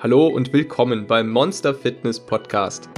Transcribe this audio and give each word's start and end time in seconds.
Hallo 0.00 0.26
und 0.26 0.52
willkommen 0.52 1.06
beim 1.06 1.30
Monster 1.30 1.72
Fitness 1.72 2.20
Podcast. 2.20 2.90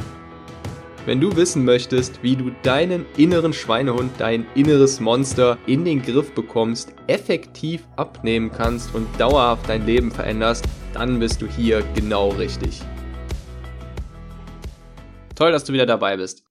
Wenn 1.04 1.20
du 1.20 1.36
wissen 1.36 1.64
möchtest, 1.64 2.20
wie 2.22 2.34
du 2.34 2.50
deinen 2.62 3.06
inneren 3.16 3.52
Schweinehund, 3.52 4.12
dein 4.18 4.44
inneres 4.56 4.98
Monster 4.98 5.56
in 5.66 5.84
den 5.84 6.02
Griff 6.02 6.34
bekommst, 6.34 6.94
effektiv 7.06 7.86
abnehmen 7.96 8.50
kannst 8.50 8.92
und 8.94 9.06
dauerhaft 9.20 9.68
dein 9.68 9.86
Leben 9.86 10.10
veränderst, 10.10 10.64
dann 10.94 11.20
bist 11.20 11.40
du 11.40 11.46
hier 11.46 11.82
genau 11.94 12.30
richtig. 12.30 12.82
Toll, 15.36 15.52
dass 15.52 15.64
du 15.64 15.74
wieder 15.74 15.86
dabei 15.86 16.16
bist. 16.16 16.44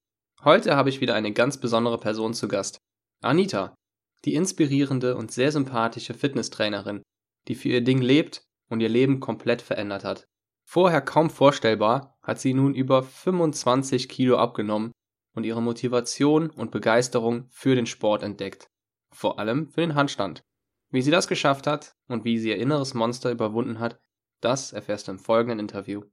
Heute 0.43 0.77
habe 0.77 0.89
ich 0.89 1.02
wieder 1.02 1.16
eine 1.16 1.34
ganz 1.34 1.59
besondere 1.59 1.98
Person 1.98 2.34
zu 2.34 2.48
Gast. 2.48 2.77
Anita, 3.21 3.75
die 4.23 4.36
inspirierende 4.36 5.18
und 5.18 5.32
sehr 5.32 5.52
sympathische 5.52 6.14
Fitnesstrainerin, 6.14 7.02
die 7.48 7.55
für 7.55 7.70
ihr 7.70 7.82
Ding 7.82 8.02
lebt 8.02 8.43
und 8.70 8.80
ihr 8.80 8.89
Leben 8.89 9.20
komplett 9.20 9.62
verändert 9.62 10.05
hat. 10.05 10.27
Vorher 10.67 11.01
kaum 11.01 11.29
vorstellbar, 11.29 12.17
hat 12.23 12.39
sie 12.39 12.53
nun 12.53 12.73
über 12.73 13.03
25 13.03 14.09
Kilo 14.09 14.37
abgenommen 14.37 14.91
und 15.35 15.45
ihre 15.45 15.61
Motivation 15.61 16.49
und 16.49 16.71
Begeisterung 16.71 17.47
für 17.49 17.75
den 17.75 17.85
Sport 17.85 18.23
entdeckt. 18.23 18.67
Vor 19.11 19.38
allem 19.38 19.69
für 19.69 19.81
den 19.81 19.95
Handstand. 19.95 20.43
Wie 20.89 21.01
sie 21.01 21.11
das 21.11 21.27
geschafft 21.27 21.67
hat 21.67 21.95
und 22.07 22.25
wie 22.25 22.39
sie 22.39 22.49
ihr 22.49 22.57
inneres 22.57 22.93
Monster 22.93 23.31
überwunden 23.31 23.79
hat, 23.79 23.99
das 24.41 24.73
erfährst 24.73 25.07
du 25.07 25.11
im 25.11 25.19
folgenden 25.19 25.59
Interview. 25.59 26.03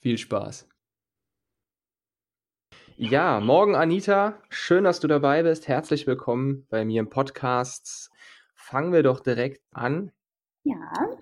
Viel 0.00 0.18
Spaß! 0.18 0.68
Ja, 2.98 3.40
morgen 3.40 3.74
Anita, 3.74 4.40
schön, 4.48 4.84
dass 4.84 5.00
du 5.00 5.08
dabei 5.08 5.42
bist. 5.42 5.68
Herzlich 5.68 6.06
willkommen 6.06 6.66
bei 6.70 6.84
mir 6.84 7.00
im 7.00 7.10
Podcast. 7.10 8.10
Fangen 8.54 8.92
wir 8.92 9.02
doch 9.02 9.20
direkt 9.20 9.62
an. 9.70 10.12
Ja. 10.64 11.18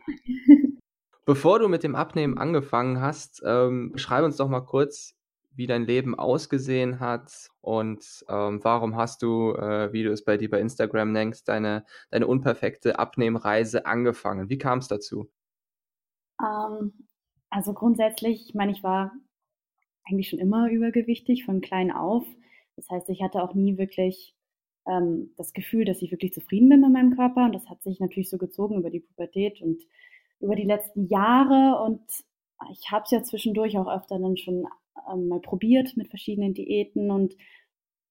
Bevor 1.25 1.59
du 1.59 1.69
mit 1.69 1.83
dem 1.83 1.95
Abnehmen 1.95 2.37
angefangen 2.37 3.01
hast, 3.01 3.43
ähm, 3.47 3.93
beschreib 3.93 4.25
uns 4.25 4.37
doch 4.37 4.49
mal 4.49 4.61
kurz, 4.61 5.17
wie 5.57 5.67
dein 5.67 5.87
Leben 5.87 6.15
ausgesehen 6.15 7.01
hat 7.01 7.51
und 7.61 8.25
ähm, 8.29 8.63
warum 8.63 8.97
hast 8.97 9.23
du, 9.23 9.53
äh, 9.55 9.93
wie 9.93 10.03
du 10.03 10.11
es 10.11 10.25
bei 10.25 10.37
dir 10.37 10.51
bei 10.51 10.61
Instagram 10.61 11.13
nennst, 11.13 11.49
deine, 11.49 11.85
deine 12.11 12.27
unperfekte 12.27 12.99
Abnehmreise 12.99 13.87
angefangen? 13.87 14.49
Wie 14.49 14.59
kam 14.59 14.81
es 14.81 14.89
dazu? 14.89 15.31
Ähm, 16.43 16.93
also 17.51 17.73
grundsätzlich, 17.73 18.49
ich 18.49 18.55
meine, 18.55 18.73
ich 18.73 18.83
war 18.83 19.13
eigentlich 20.05 20.29
schon 20.29 20.41
immer 20.41 20.71
übergewichtig 20.71 21.45
von 21.45 21.61
klein 21.61 21.91
auf. 21.93 22.27
Das 22.77 22.91
heißt, 22.91 23.09
ich 23.11 23.23
hatte 23.23 23.43
auch 23.43 23.55
nie 23.55 23.79
wirklich 23.79 24.35
ähm, 24.87 25.33
das 25.37 25.53
Gefühl, 25.53 25.85
dass 25.85 26.03
ich 26.03 26.11
wirklich 26.11 26.33
zufrieden 26.33 26.69
bin 26.69 26.81
mit 26.81 26.93
meinem 26.93 27.17
Körper. 27.17 27.45
Und 27.45 27.55
das 27.55 27.69
hat 27.71 27.83
sich 27.83 28.01
natürlich 28.01 28.29
so 28.29 28.39
gezogen 28.39 28.77
über 28.77 28.91
die 28.91 29.01
Pubertät 29.01 29.63
und 29.63 29.81
über 30.45 30.57
die 30.57 30.65
letzten 30.65 31.07
Jahre 31.07 31.83
und 31.83 32.01
ich 32.71 32.91
habe 32.91 33.05
es 33.05 33.11
ja 33.11 33.23
zwischendurch 33.23 33.77
auch 33.79 33.89
öfter 33.89 34.19
dann 34.19 34.37
schon 34.37 34.67
ähm, 35.11 35.29
mal 35.29 35.41
probiert 35.41 35.97
mit 35.97 36.09
verschiedenen 36.09 36.55
Diäten 36.55 37.11
und 37.11 37.35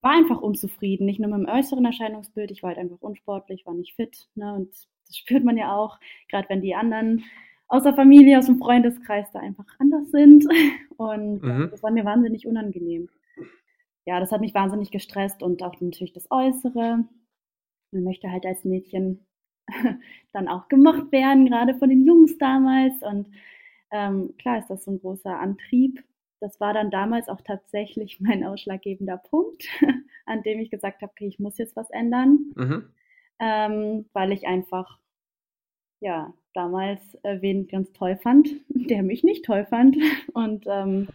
war 0.02 0.12
einfach 0.12 0.42
unzufrieden, 0.42 1.06
nicht 1.06 1.20
nur 1.20 1.30
mit 1.30 1.48
dem 1.48 1.54
äußeren 1.54 1.86
Erscheinungsbild, 1.86 2.52
ich 2.52 2.62
war 2.62 2.70
halt 2.70 2.80
einfach 2.80 3.00
unsportlich, 3.00 3.66
war 3.66 3.74
nicht 3.74 3.96
fit, 3.96 4.28
ne? 4.36 4.54
Und 4.54 4.70
das 5.08 5.18
spürt 5.18 5.46
man 5.46 5.58
ja 5.58 5.76
auch, 5.76 5.98
gerade 6.30 6.50
wenn 6.50 6.62
die 6.62 6.76
anderen 6.76 7.24
aus 7.68 7.84
der 7.84 7.94
Familie, 7.94 8.38
aus 8.38 8.48
dem 8.48 8.60
Freundeskreis 8.60 9.32
da 9.32 9.40
einfach 9.40 9.66
anders 9.80 10.12
sind. 10.12 10.46
Und 10.98 11.42
mhm. 11.42 11.70
das 11.72 11.82
war 11.82 11.92
mir 11.92 12.06
wahnsinnig 12.06 12.46
unangenehm. 12.46 13.10
Ja, 14.06 14.20
das 14.20 14.32
hat 14.32 14.42
mich 14.42 14.54
wahnsinnig 14.54 14.92
gestresst 14.92 15.42
und 15.42 15.64
auch 15.64 15.80
natürlich 15.80 16.12
das 16.12 16.30
Äußere. 16.30 17.06
Man 17.92 18.04
möchte 18.04 18.30
halt 18.30 18.46
als 18.46 18.66
Mädchen 18.66 19.26
dann 20.34 20.48
auch 20.48 20.68
gemocht 20.68 21.12
werden, 21.12 21.46
gerade 21.46 21.76
von 21.76 21.90
den 21.90 22.06
Jungs 22.06 22.38
damals. 22.38 23.02
Und 23.02 23.28
ähm, 23.92 24.34
klar 24.38 24.60
ist 24.60 24.70
das 24.70 24.86
so 24.86 24.92
ein 24.92 25.00
großer 25.00 25.40
Antrieb. 25.40 26.04
Das 26.40 26.60
war 26.60 26.74
dann 26.74 26.92
damals 26.92 27.30
auch 27.30 27.42
tatsächlich 27.42 28.20
mein 28.20 28.44
ausschlaggebender 28.44 29.18
Punkt, 29.18 29.66
an 30.26 30.44
dem 30.44 30.60
ich 30.60 30.70
gesagt 30.70 31.02
habe, 31.02 31.12
okay, 31.12 31.28
ich 31.28 31.40
muss 31.40 31.58
jetzt 31.58 31.76
was 31.76 31.90
ändern, 31.90 32.52
mhm. 32.56 32.90
ähm, 33.40 34.06
weil 34.14 34.32
ich 34.32 34.48
einfach, 34.48 35.00
ja, 36.02 36.34
damals 36.54 37.00
äh, 37.24 37.42
wen 37.42 37.68
ganz 37.68 37.92
toll 37.94 38.18
fand, 38.18 38.50
der 38.70 39.04
mich 39.04 39.24
nicht 39.24 39.46
toll 39.46 39.66
fand. 39.66 39.98
Und 40.34 40.66
ähm, 40.68 41.08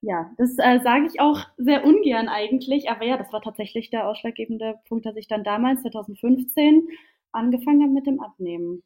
ja, 0.00 0.32
das 0.36 0.58
äh, 0.58 0.80
sage 0.82 1.06
ich 1.06 1.20
auch 1.20 1.46
sehr 1.56 1.84
ungern 1.84 2.28
eigentlich, 2.28 2.90
aber 2.90 3.04
ja, 3.04 3.16
das 3.16 3.32
war 3.32 3.40
tatsächlich 3.40 3.90
der 3.90 4.08
ausschlaggebende 4.08 4.80
Punkt, 4.88 5.06
dass 5.06 5.16
ich 5.16 5.28
dann 5.28 5.44
damals, 5.44 5.82
2015, 5.82 6.88
angefangen 7.32 7.82
habe 7.82 7.92
mit 7.92 8.06
dem 8.06 8.20
Abnehmen. 8.20 8.82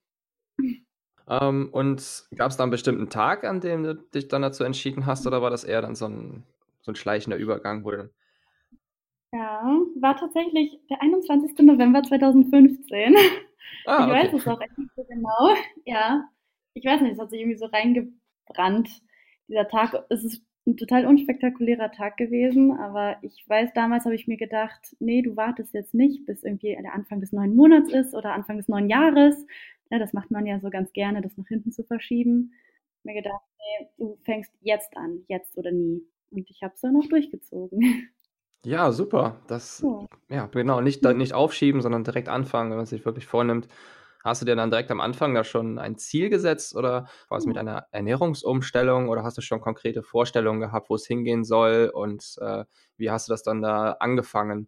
Ähm, 1.28 1.70
und 1.72 2.28
gab 2.36 2.50
es 2.50 2.56
da 2.56 2.62
einen 2.62 2.70
bestimmten 2.70 3.10
Tag, 3.10 3.44
an 3.44 3.60
dem 3.60 3.82
du 3.82 3.94
dich 3.94 4.28
dann 4.28 4.42
dazu 4.42 4.64
entschieden 4.64 5.06
hast, 5.06 5.26
oder 5.26 5.42
war 5.42 5.50
das 5.50 5.64
eher 5.64 5.82
dann 5.82 5.96
so 5.96 6.06
ein, 6.06 6.44
so 6.82 6.92
ein 6.92 6.96
schleichender 6.96 7.36
Übergang, 7.36 7.84
wo 7.84 7.90
du 7.90 8.10
ja, 9.32 9.62
war 10.00 10.16
tatsächlich 10.16 10.80
der 10.88 11.02
21. 11.02 11.58
November 11.58 12.02
2015. 12.02 13.16
Ah, 13.84 13.98
ich 13.98 14.12
okay. 14.12 14.12
weiß 14.12 14.32
es 14.32 14.46
auch 14.48 14.60
echt 14.60 14.78
nicht 14.78 14.90
so 14.96 15.04
genau. 15.04 15.54
Ja, 15.84 16.28
ich 16.74 16.84
weiß 16.84 17.02
nicht, 17.02 17.12
es 17.12 17.18
hat 17.20 17.30
sich 17.30 17.40
irgendwie 17.40 17.58
so 17.58 17.66
reingebrannt. 17.66 18.88
Dieser 19.48 19.68
Tag, 19.68 19.94
es 20.08 20.24
ist 20.24 20.42
ein 20.66 20.76
total 20.76 21.06
unspektakulärer 21.06 21.92
Tag 21.92 22.16
gewesen, 22.16 22.72
aber 22.72 23.16
ich 23.22 23.44
weiß, 23.48 23.70
damals 23.74 24.04
habe 24.04 24.16
ich 24.16 24.26
mir 24.26 24.36
gedacht, 24.36 24.96
nee, 24.98 25.22
du 25.22 25.36
wartest 25.36 25.72
jetzt 25.74 25.94
nicht, 25.94 26.26
bis 26.26 26.42
irgendwie 26.42 26.76
der 26.80 26.94
Anfang 26.94 27.20
des 27.20 27.32
neuen 27.32 27.54
Monats 27.54 27.92
ist 27.92 28.14
oder 28.14 28.32
Anfang 28.32 28.56
des 28.56 28.68
neuen 28.68 28.88
Jahres. 28.88 29.46
Ja, 29.90 29.98
das 29.98 30.12
macht 30.12 30.30
man 30.30 30.44
ja 30.46 30.58
so 30.58 30.68
ganz 30.70 30.92
gerne, 30.92 31.22
das 31.22 31.36
nach 31.36 31.46
hinten 31.46 31.70
zu 31.70 31.84
verschieben. 31.84 32.52
Ich 32.52 33.08
habe 33.08 33.14
mir 33.14 33.22
gedacht, 33.22 33.42
nee, 33.58 33.88
du 33.98 34.18
fängst 34.24 34.52
jetzt 34.60 34.96
an, 34.96 35.20
jetzt 35.28 35.56
oder 35.56 35.70
nie. 35.70 36.02
Und 36.30 36.50
ich 36.50 36.62
habe 36.62 36.74
es 36.74 36.80
dann 36.80 36.96
auch 36.96 37.08
durchgezogen. 37.08 38.10
Ja, 38.64 38.90
super. 38.90 39.40
Das, 39.46 39.80
ja, 39.80 40.06
ja 40.28 40.46
genau, 40.46 40.80
nicht, 40.80 41.04
nicht 41.04 41.34
aufschieben, 41.34 41.82
sondern 41.82 42.02
direkt 42.02 42.28
anfangen, 42.28 42.70
wenn 42.70 42.78
man 42.78 42.86
sich 42.86 43.04
wirklich 43.04 43.26
vornimmt, 43.26 43.68
Hast 44.26 44.42
du 44.42 44.46
dir 44.46 44.56
dann 44.56 44.70
direkt 44.70 44.90
am 44.90 45.00
Anfang 45.00 45.34
da 45.34 45.44
schon 45.44 45.78
ein 45.78 45.96
Ziel 45.98 46.30
gesetzt 46.30 46.74
oder 46.74 47.06
war 47.28 47.38
es 47.38 47.46
mit 47.46 47.56
hm. 47.56 47.60
einer 47.60 47.86
Ernährungsumstellung 47.92 49.08
oder 49.08 49.22
hast 49.22 49.38
du 49.38 49.40
schon 49.40 49.60
konkrete 49.60 50.02
Vorstellungen 50.02 50.58
gehabt, 50.58 50.90
wo 50.90 50.96
es 50.96 51.06
hingehen 51.06 51.44
soll 51.44 51.92
und 51.94 52.36
äh, 52.40 52.64
wie 52.96 53.08
hast 53.08 53.28
du 53.28 53.32
das 53.32 53.44
dann 53.44 53.62
da 53.62 53.92
angefangen? 53.92 54.66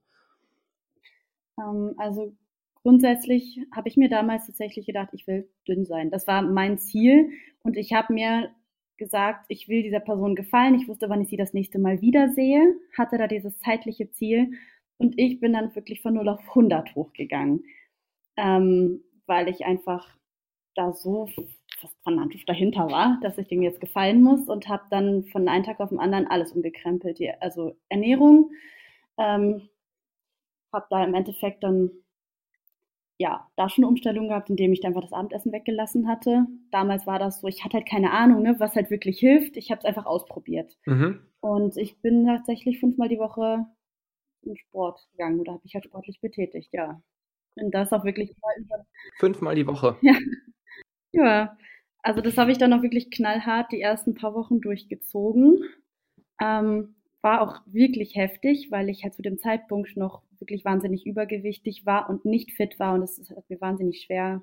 Ähm, 1.59 1.95
also 1.97 2.37
grundsätzlich 2.85 3.61
habe 3.75 3.89
ich 3.89 3.97
mir 3.97 4.09
damals 4.09 4.47
tatsächlich 4.47 4.87
gedacht, 4.87 5.09
ich 5.11 5.27
will 5.27 5.51
dünn 5.67 5.85
sein. 5.85 6.13
Das 6.13 6.29
war 6.29 6.43
mein 6.43 6.79
Ziel 6.79 7.31
und 7.65 7.77
ich 7.77 7.93
habe 7.93 8.13
mir 8.13 8.51
gesagt, 8.97 9.45
ich 9.49 9.69
will 9.69 9.83
dieser 9.83 10.01
Person 10.01 10.37
gefallen. 10.37 10.77
Ich 10.77 10.87
wusste, 10.87 11.09
wann 11.09 11.21
ich 11.21 11.31
sie 11.31 11.37
das 11.37 11.53
nächste 11.53 11.81
Mal 11.81 12.01
wiedersehe, 12.01 12.77
hatte 12.97 13.19
da 13.19 13.27
dieses 13.27 13.59
zeitliche 13.59 14.09
Ziel 14.13 14.53
und 14.99 15.19
ich 15.19 15.41
bin 15.41 15.53
dann 15.53 15.75
wirklich 15.75 16.01
von 16.01 16.15
0 16.15 16.29
auf 16.29 16.49
100 16.49 16.95
hochgegangen. 16.95 17.65
Ähm, 18.37 19.03
weil 19.29 19.49
ich 19.49 19.65
einfach 19.65 20.09
da 20.75 20.93
so 20.93 21.29
fast 21.81 21.97
fanatisch 22.03 22.45
dahinter 22.47 22.91
war, 22.91 23.19
dass 23.23 23.39
ich 23.39 23.49
dem 23.49 23.63
jetzt 23.63 23.81
gefallen 23.81 24.23
muss 24.23 24.49
und 24.49 24.69
habe 24.69 24.85
dann 24.91 25.25
von 25.25 25.49
einem 25.49 25.65
Tag 25.65 25.81
auf 25.81 25.91
den 25.91 26.01
anderen 26.01 26.27
alles 26.27 26.53
umgekrempelt. 26.53 27.19
Die, 27.19 27.31
also 27.31 27.77
Ernährung, 27.89 28.51
ähm, 29.17 29.69
habe 30.73 30.87
da 30.91 31.05
im 31.05 31.15
Endeffekt 31.15 31.63
dann 31.63 31.91
ja, 33.21 33.51
da 33.57 33.69
schon 33.69 33.83
eine 33.83 33.89
Umstellung 33.89 34.29
gehabt, 34.29 34.49
indem 34.49 34.73
ich 34.73 34.85
einfach 34.85 35.01
das 35.03 35.13
Abendessen 35.13 35.53
weggelassen 35.53 36.07
hatte. 36.07 36.47
Damals 36.71 37.05
war 37.07 37.19
das 37.19 37.41
so, 37.41 37.49
ich 37.49 37.65
hatte 37.65 37.79
halt 37.79 37.89
keine 37.89 38.13
Ahnung, 38.13 38.43
ne, 38.43 38.55
was 38.61 38.77
halt 38.77 38.91
wirklich 38.91 39.19
hilft. 39.19 39.57
Ich 39.57 39.73
habe 39.73 39.81
es 39.81 39.85
einfach 39.85 40.07
ausprobiert. 40.07 40.77
Mhm. 40.87 41.27
Und 41.41 41.77
ich 41.77 42.01
bin 42.01 42.27
tatsächlich 42.27 42.79
fünfmal 42.79 43.09
die 43.09 43.19
Woche 43.19 43.67
im 44.43 44.57
Sport 44.57 45.09
gegangen 45.11 45.41
oder 45.41 45.53
habe 45.53 45.63
mich 45.65 45.75
halt 45.75 45.85
sportlich 45.85 46.21
betätigt, 46.21 46.73
ja. 46.73 47.03
Und 47.61 47.73
das 47.73 47.93
auch 47.93 48.05
wirklich 48.05 48.35
fünfmal 49.19 49.55
die 49.55 49.67
Woche. 49.67 49.97
Ja. 51.13 51.23
ja. 51.25 51.59
Also 52.03 52.21
das 52.21 52.37
habe 52.37 52.53
ich 52.53 52.59
dann 52.59 52.73
auch 52.73 52.83
wirklich 52.83 53.11
knallhart 53.11 53.73
die 53.73 53.81
ersten 53.81 54.15
paar 54.15 54.35
Wochen 54.35 54.61
durchgezogen. 54.61 55.65
Ähm, 56.41 56.95
war 57.23 57.41
auch 57.43 57.61
wirklich 57.67 58.15
heftig, 58.15 58.71
weil 58.71 58.89
ich 58.89 59.03
halt 59.03 59.15
zu 59.15 59.23
dem 59.23 59.39
Zeitpunkt 59.39 59.97
noch 59.97 60.23
wirklich 60.39 60.65
wahnsinnig 60.65 61.07
übergewichtig 61.07 61.85
war 61.85 62.09
und 62.09 62.25
nicht 62.25 62.53
fit 62.53 62.79
war 62.79 62.95
und 62.95 63.01
das 63.01 63.19
hat 63.35 63.51
mir 63.51 63.61
wahnsinnig 63.61 64.03
schwer 64.03 64.43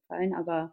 gefallen, 0.00 0.34
aber 0.34 0.72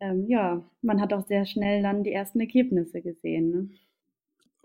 ähm, 0.00 0.26
ja, 0.28 0.68
man 0.82 1.00
hat 1.00 1.12
auch 1.12 1.26
sehr 1.26 1.46
schnell 1.46 1.82
dann 1.82 2.02
die 2.02 2.12
ersten 2.12 2.40
Ergebnisse 2.40 3.00
gesehen. 3.02 3.50
Ne? 3.50 3.70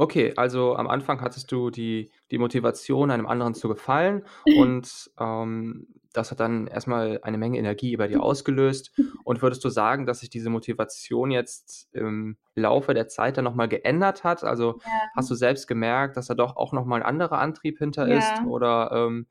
Okay, 0.01 0.33
also 0.35 0.75
am 0.77 0.87
Anfang 0.87 1.21
hattest 1.21 1.51
du 1.51 1.69
die, 1.69 2.09
die 2.31 2.39
Motivation, 2.39 3.11
einem 3.11 3.27
anderen 3.27 3.53
zu 3.53 3.67
gefallen 3.67 4.25
und 4.57 5.11
ähm, 5.19 5.85
das 6.11 6.31
hat 6.31 6.39
dann 6.39 6.65
erstmal 6.65 7.19
eine 7.21 7.37
Menge 7.37 7.59
Energie 7.59 7.95
bei 7.97 8.07
dir 8.07 8.23
ausgelöst. 8.23 8.99
Und 9.23 9.43
würdest 9.43 9.63
du 9.63 9.69
sagen, 9.69 10.07
dass 10.07 10.21
sich 10.21 10.31
diese 10.31 10.49
Motivation 10.49 11.29
jetzt 11.29 11.93
im 11.93 12.37
Laufe 12.55 12.95
der 12.95 13.09
Zeit 13.09 13.37
dann 13.37 13.43
nochmal 13.43 13.69
geändert 13.69 14.23
hat? 14.23 14.43
Also 14.43 14.79
ja. 14.83 14.91
hast 15.15 15.29
du 15.29 15.35
selbst 15.35 15.67
gemerkt, 15.67 16.17
dass 16.17 16.25
da 16.25 16.33
doch 16.33 16.57
auch 16.57 16.73
nochmal 16.73 17.01
ein 17.01 17.05
anderer 17.05 17.37
Antrieb 17.37 17.77
hinter 17.77 18.07
ja. 18.07 18.17
ist? 18.17 18.43
Oder 18.47 18.91
ähm, 18.91 19.27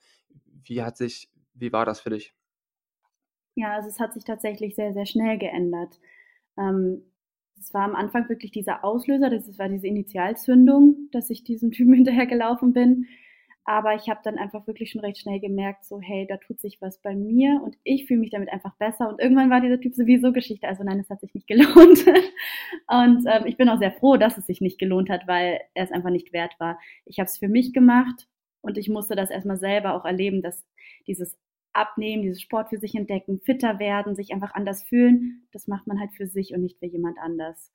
wie 0.63 0.85
hat 0.85 0.97
sich, 0.97 1.33
wie 1.53 1.73
war 1.73 1.85
das 1.85 1.99
für 1.99 2.11
dich? 2.11 2.33
Ja, 3.57 3.75
also 3.75 3.89
es 3.89 3.99
hat 3.99 4.15
sich 4.15 4.23
tatsächlich 4.23 4.77
sehr, 4.77 4.93
sehr 4.93 5.07
schnell 5.07 5.37
geändert. 5.37 5.99
Ähm, 6.57 7.03
das 7.61 7.75
war 7.75 7.83
am 7.83 7.95
Anfang 7.95 8.27
wirklich 8.31 8.51
dieser 8.53 8.85
Auslöser, 8.85 9.29
das 9.29 9.59
war 9.59 9.69
diese 9.69 9.87
Initialzündung, 9.87 11.09
dass 11.13 11.29
ich 11.29 11.45
diesem 11.45 11.71
Typen 11.73 11.93
hinterhergelaufen 11.93 12.73
bin. 12.73 13.07
Aber 13.65 13.95
ich 13.95 14.09
habe 14.09 14.21
dann 14.25 14.39
einfach 14.39 14.67
wirklich 14.67 14.91
schon 14.91 15.03
recht 15.03 15.19
schnell 15.19 15.39
gemerkt, 15.39 15.85
so, 15.85 16.01
hey, 16.01 16.27
da 16.27 16.39
tut 16.39 16.59
sich 16.59 16.81
was 16.81 16.99
bei 17.03 17.15
mir 17.15 17.61
und 17.63 17.77
ich 17.85 18.07
fühle 18.07 18.21
mich 18.21 18.31
damit 18.31 18.49
einfach 18.49 18.75
besser. 18.77 19.11
Und 19.11 19.21
irgendwann 19.21 19.51
war 19.51 19.61
dieser 19.61 19.79
Typ 19.79 19.95
sowieso 19.95 20.33
Geschichte. 20.33 20.67
Also 20.67 20.83
nein, 20.83 20.99
es 20.99 21.11
hat 21.11 21.21
sich 21.21 21.35
nicht 21.35 21.47
gelohnt. 21.47 22.07
und 22.89 23.27
ähm, 23.27 23.45
ich 23.45 23.59
bin 23.59 23.69
auch 23.69 23.79
sehr 23.79 23.93
froh, 23.93 24.17
dass 24.17 24.39
es 24.39 24.47
sich 24.47 24.63
nicht 24.63 24.79
gelohnt 24.79 25.11
hat, 25.11 25.29
weil 25.29 25.61
er 25.75 25.85
es 25.85 25.93
einfach 25.93 26.11
nicht 26.11 26.33
wert 26.33 26.55
war. 26.59 26.81
Ich 27.05 27.19
habe 27.19 27.27
es 27.27 27.37
für 27.37 27.49
mich 27.49 27.75
gemacht 27.75 28.27
und 28.63 28.79
ich 28.79 28.89
musste 28.89 29.15
das 29.15 29.31
erstmal 29.31 29.59
selber 29.59 29.95
auch 29.95 30.07
erleben, 30.07 30.41
dass 30.41 30.65
dieses 31.07 31.37
Abnehmen, 31.73 32.23
dieses 32.23 32.41
Sport 32.41 32.71
für 32.71 32.79
sich 32.79 32.95
entdecken, 32.95 33.41
fitter 33.41 33.79
werden, 33.79 34.17
sich 34.17 34.33
einfach 34.33 34.55
anders 34.55 34.83
fühlen, 34.83 35.47
das 35.53 35.69
macht 35.69 35.87
man 35.87 36.01
halt 36.01 36.13
für 36.13 36.27
sich 36.27 36.53
und 36.53 36.63
nicht 36.63 36.79
für 36.79 36.87
jemand 36.87 37.19
anders. 37.19 37.73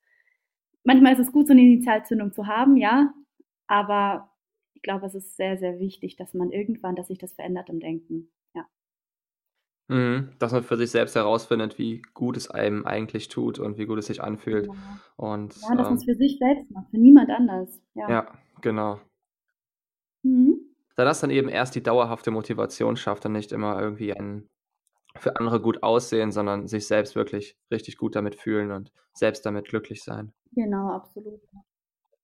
Manchmal 0.84 1.14
ist 1.14 1.20
es 1.20 1.32
gut, 1.32 1.46
so 1.46 1.52
eine 1.52 1.62
Initialzündung 1.62 2.32
zu 2.32 2.46
haben, 2.46 2.76
ja, 2.76 3.12
aber 3.66 4.30
ich 4.74 4.82
glaube, 4.82 5.06
es 5.06 5.14
ist 5.14 5.36
sehr, 5.36 5.56
sehr 5.56 5.78
wichtig, 5.78 6.16
dass 6.16 6.34
man 6.34 6.52
irgendwann, 6.52 6.94
dass 6.94 7.08
sich 7.08 7.18
das 7.18 7.32
verändert 7.32 7.70
im 7.70 7.80
Denken. 7.80 8.30
Ja. 8.54 8.66
Mhm, 9.88 10.30
dass 10.38 10.52
man 10.52 10.62
für 10.62 10.76
sich 10.76 10.90
selbst 10.90 11.16
herausfindet, 11.16 11.78
wie 11.78 12.02
gut 12.14 12.36
es 12.36 12.50
einem 12.50 12.84
eigentlich 12.84 13.28
tut 13.28 13.58
und 13.58 13.78
wie 13.78 13.86
gut 13.86 13.98
es 13.98 14.06
sich 14.06 14.22
anfühlt. 14.22 14.66
Genau. 14.66 14.78
Und, 15.16 15.56
ja, 15.56 15.74
dass 15.74 15.78
ähm, 15.78 15.84
man 15.84 15.94
es 15.94 16.04
für 16.04 16.14
sich 16.14 16.38
selbst 16.38 16.70
macht, 16.70 16.90
für 16.90 16.98
niemand 16.98 17.30
anders. 17.30 17.80
Ja, 17.94 18.08
ja 18.08 18.38
genau. 18.60 19.00
Da 20.96 21.04
das 21.04 21.20
dann 21.20 21.30
eben 21.30 21.48
erst 21.48 21.74
die 21.74 21.82
dauerhafte 21.82 22.30
Motivation 22.30 22.96
schafft 22.96 23.24
und 23.26 23.32
nicht 23.32 23.52
immer 23.52 23.80
irgendwie 23.80 24.12
ein 24.12 24.48
für 25.18 25.36
andere 25.36 25.60
gut 25.60 25.82
aussehen, 25.82 26.30
sondern 26.30 26.66
sich 26.66 26.86
selbst 26.86 27.16
wirklich 27.16 27.56
richtig 27.70 27.96
gut 27.96 28.16
damit 28.16 28.34
fühlen 28.34 28.70
und 28.70 28.92
selbst 29.14 29.46
damit 29.46 29.68
glücklich 29.68 30.02
sein. 30.02 30.32
Genau, 30.52 30.90
absolut. 30.90 31.40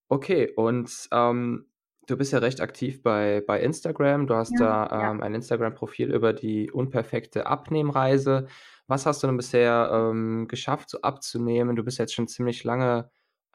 Okay, 0.08 0.52
und 0.56 1.08
ähm, 1.10 1.66
du 2.06 2.16
bist 2.16 2.32
ja 2.32 2.38
recht 2.38 2.60
aktiv 2.60 3.02
bei, 3.02 3.42
bei 3.46 3.60
Instagram. 3.60 4.26
Du 4.26 4.34
hast 4.34 4.52
ja, 4.58 4.86
da 4.86 5.10
ähm, 5.10 5.18
ja. 5.18 5.24
ein 5.24 5.34
Instagram-Profil 5.34 6.12
über 6.12 6.32
die 6.32 6.70
unperfekte 6.70 7.46
Abnehmreise. 7.46 8.46
Was 8.88 9.06
hast 9.06 9.22
du 9.22 9.26
denn 9.26 9.36
bisher 9.36 9.90
ähm, 9.92 10.48
geschafft, 10.48 10.90
so 10.90 11.00
abzunehmen? 11.00 11.76
Du 11.76 11.84
bist 11.84 11.98
jetzt 11.98 12.14
schon 12.14 12.28
ziemlich 12.28 12.64
lange 12.64 13.10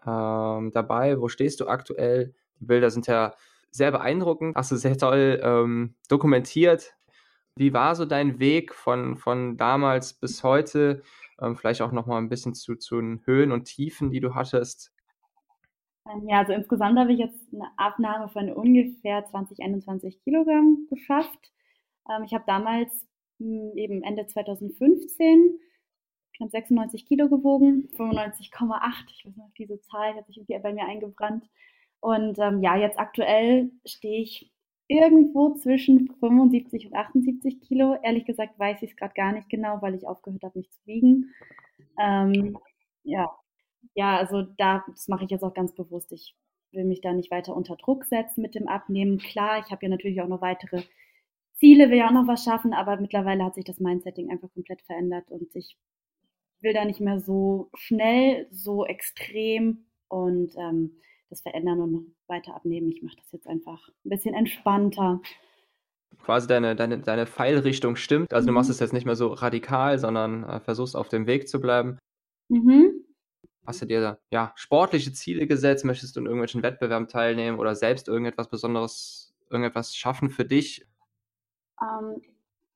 ähm, 0.06 0.72
dabei. 0.74 1.20
Wo 1.20 1.28
stehst 1.28 1.60
du 1.60 1.68
aktuell? 1.68 2.34
Die 2.60 2.66
Bilder 2.66 2.90
sind 2.90 3.08
ja 3.08 3.36
sehr 3.78 3.92
beeindruckend, 3.92 4.56
hast 4.56 4.72
du 4.72 4.76
sehr 4.76 4.98
toll 4.98 5.40
ähm, 5.44 5.96
dokumentiert. 6.10 6.96
Wie 7.56 7.74
war 7.74 7.96
so 7.96 8.06
dein 8.06 8.40
Weg 8.40 8.74
von, 8.74 9.18
von 9.18 9.58
damals 9.58 10.14
bis 10.14 10.44
heute? 10.44 11.02
Ähm, 11.42 11.56
vielleicht 11.56 11.82
auch 11.82 11.92
noch 11.92 12.06
mal 12.06 12.18
ein 12.18 12.30
bisschen 12.30 12.54
zu, 12.54 12.76
zu 12.76 13.00
den 13.00 13.22
Höhen 13.26 13.52
und 13.52 13.66
Tiefen, 13.66 14.12
die 14.12 14.20
du 14.20 14.36
hattest. 14.36 14.94
Ähm, 16.06 16.28
ja, 16.28 16.40
also 16.40 16.54
insgesamt 16.54 16.98
habe 17.00 17.14
ich 17.14 17.20
jetzt 17.20 17.40
eine 17.54 17.70
Abnahme 17.78 18.30
von 18.30 18.52
ungefähr 18.52 19.26
20, 19.26 19.60
21 19.60 20.22
Kilogramm 20.24 20.88
geschafft. 20.90 21.52
Ähm, 22.10 22.24
ich 22.24 22.34
habe 22.34 22.44
damals 22.48 22.90
hm, 23.40 23.72
eben 23.76 24.04
Ende 24.04 24.28
2015 24.28 25.60
knapp 26.38 26.52
96 26.52 27.08
Kilo 27.08 27.30
gewogen, 27.30 27.90
95,8. 27.98 28.82
Ich 29.10 29.26
weiß 29.26 29.36
noch, 29.36 29.52
diese 29.58 29.82
Zahl 29.82 30.16
hat 30.16 30.28
sich 30.28 30.38
irgendwie 30.38 30.60
bei 30.60 30.74
mir 30.74 30.86
eingebrannt. 30.86 31.46
Und 32.00 32.40
ähm, 32.40 32.62
ja, 32.62 32.78
jetzt 32.78 33.00
aktuell 33.00 33.72
stehe 33.86 34.22
ich 34.22 34.52
irgendwo 34.88 35.54
zwischen 35.56 36.08
75 36.20 36.88
und 36.88 36.96
78 36.96 37.62
Kilo. 37.62 37.98
Ehrlich 38.04 38.26
gesagt 38.26 38.58
weiß 38.58 38.82
ich 38.82 38.92
es 38.92 38.98
gerade 38.98 39.14
gar 39.14 39.34
nicht 39.34 39.50
genau, 39.50 39.82
weil 39.82 39.96
ich 39.96 40.08
aufgehört 40.08 40.44
habe, 40.44 40.60
mich 40.60 40.72
zu 40.72 40.80
wiegen. 40.86 41.34
Ähm, 42.00 42.58
ja. 43.04 43.32
ja, 43.96 44.18
also 44.18 44.44
da, 44.44 44.84
das 44.88 45.08
mache 45.08 45.26
ich 45.26 45.32
jetzt 45.32 45.44
auch 45.44 45.54
ganz 45.54 45.74
bewusst. 45.74 46.12
Ich 46.12 46.36
will 46.72 46.86
mich 46.86 47.02
da 47.02 47.14
nicht 47.14 47.32
weiter 47.32 47.56
unter 47.56 47.76
Druck 47.76 48.06
setzen 48.06 48.42
mit 48.42 48.56
dem 48.56 48.68
Abnehmen. 48.68 49.18
Klar, 49.18 49.60
ich 49.60 49.72
habe 49.72 49.86
ja 49.86 49.90
natürlich 49.90 50.22
auch 50.22 50.28
noch 50.28 50.42
weitere 50.42 50.84
Ziele, 51.56 51.90
will 51.90 51.98
ja 51.98 52.08
auch 52.08 52.12
noch 52.12 52.28
was 52.28 52.44
schaffen, 52.44 52.74
aber 52.74 52.98
mittlerweile 52.98 53.44
hat 53.44 53.56
sich 53.56 53.66
das 53.66 53.80
Mindsetting 53.80 54.30
einfach 54.30 54.52
komplett 54.54 54.82
verändert 54.84 55.32
und 55.32 55.56
ich 55.56 55.76
will 56.60 56.74
da 56.74 56.86
nicht 56.86 57.00
mehr 57.00 57.20
so 57.20 57.70
schnell, 57.74 58.48
so 58.52 58.86
extrem 58.86 59.86
und 60.08 60.56
ähm, 60.58 61.00
das 61.30 61.42
verändern 61.42 61.80
und 61.82 61.92
noch 61.92 62.04
weiter 62.28 62.56
abnehmen. 62.56 62.92
Ich 62.92 63.02
mache 63.02 63.18
das 63.18 63.32
jetzt 63.32 63.48
einfach 63.48 63.90
ein 64.06 64.10
bisschen 64.10 64.34
entspannter. 64.34 65.22
Quasi 66.20 66.48
deine, 66.48 66.76
deine, 66.76 67.00
deine 67.00 67.28
Pfeilrichtung 67.28 67.96
stimmt. 67.96 68.34
Also 68.34 68.46
mhm. 68.46 68.48
du 68.48 68.54
machst 68.54 68.70
mhm. 68.70 68.74
es 68.74 68.80
jetzt 68.80 68.94
nicht 68.94 69.06
mehr 69.06 69.16
so 69.16 69.28
radikal, 69.28 70.00
sondern 70.00 70.44
äh, 70.44 70.60
versuchst 70.60 70.96
auf 70.96 71.10
dem 71.10 71.28
Weg 71.28 71.48
zu 71.48 71.60
bleiben. 71.60 71.98
Mhm. 72.50 73.06
Hast 73.66 73.82
du 73.82 73.86
dir 73.86 74.18
ja 74.32 74.54
sportliche 74.56 75.12
Ziele 75.12 75.46
gesetzt? 75.46 75.84
Möchtest 75.84 76.16
du 76.16 76.22
in 76.22 76.26
irgendwelchen 76.26 76.64
Wettbewerben 76.64 77.10
teilnehmen 77.10 77.60
oder 77.60 77.76
selbst 77.76 78.08
irgendetwas 78.08 78.50
Besonderes, 78.50 79.36
irgendetwas 79.50 79.94
schaffen 79.94 80.30
für 80.30 80.46
dich? 80.46 80.88
Ähm, 81.82 82.22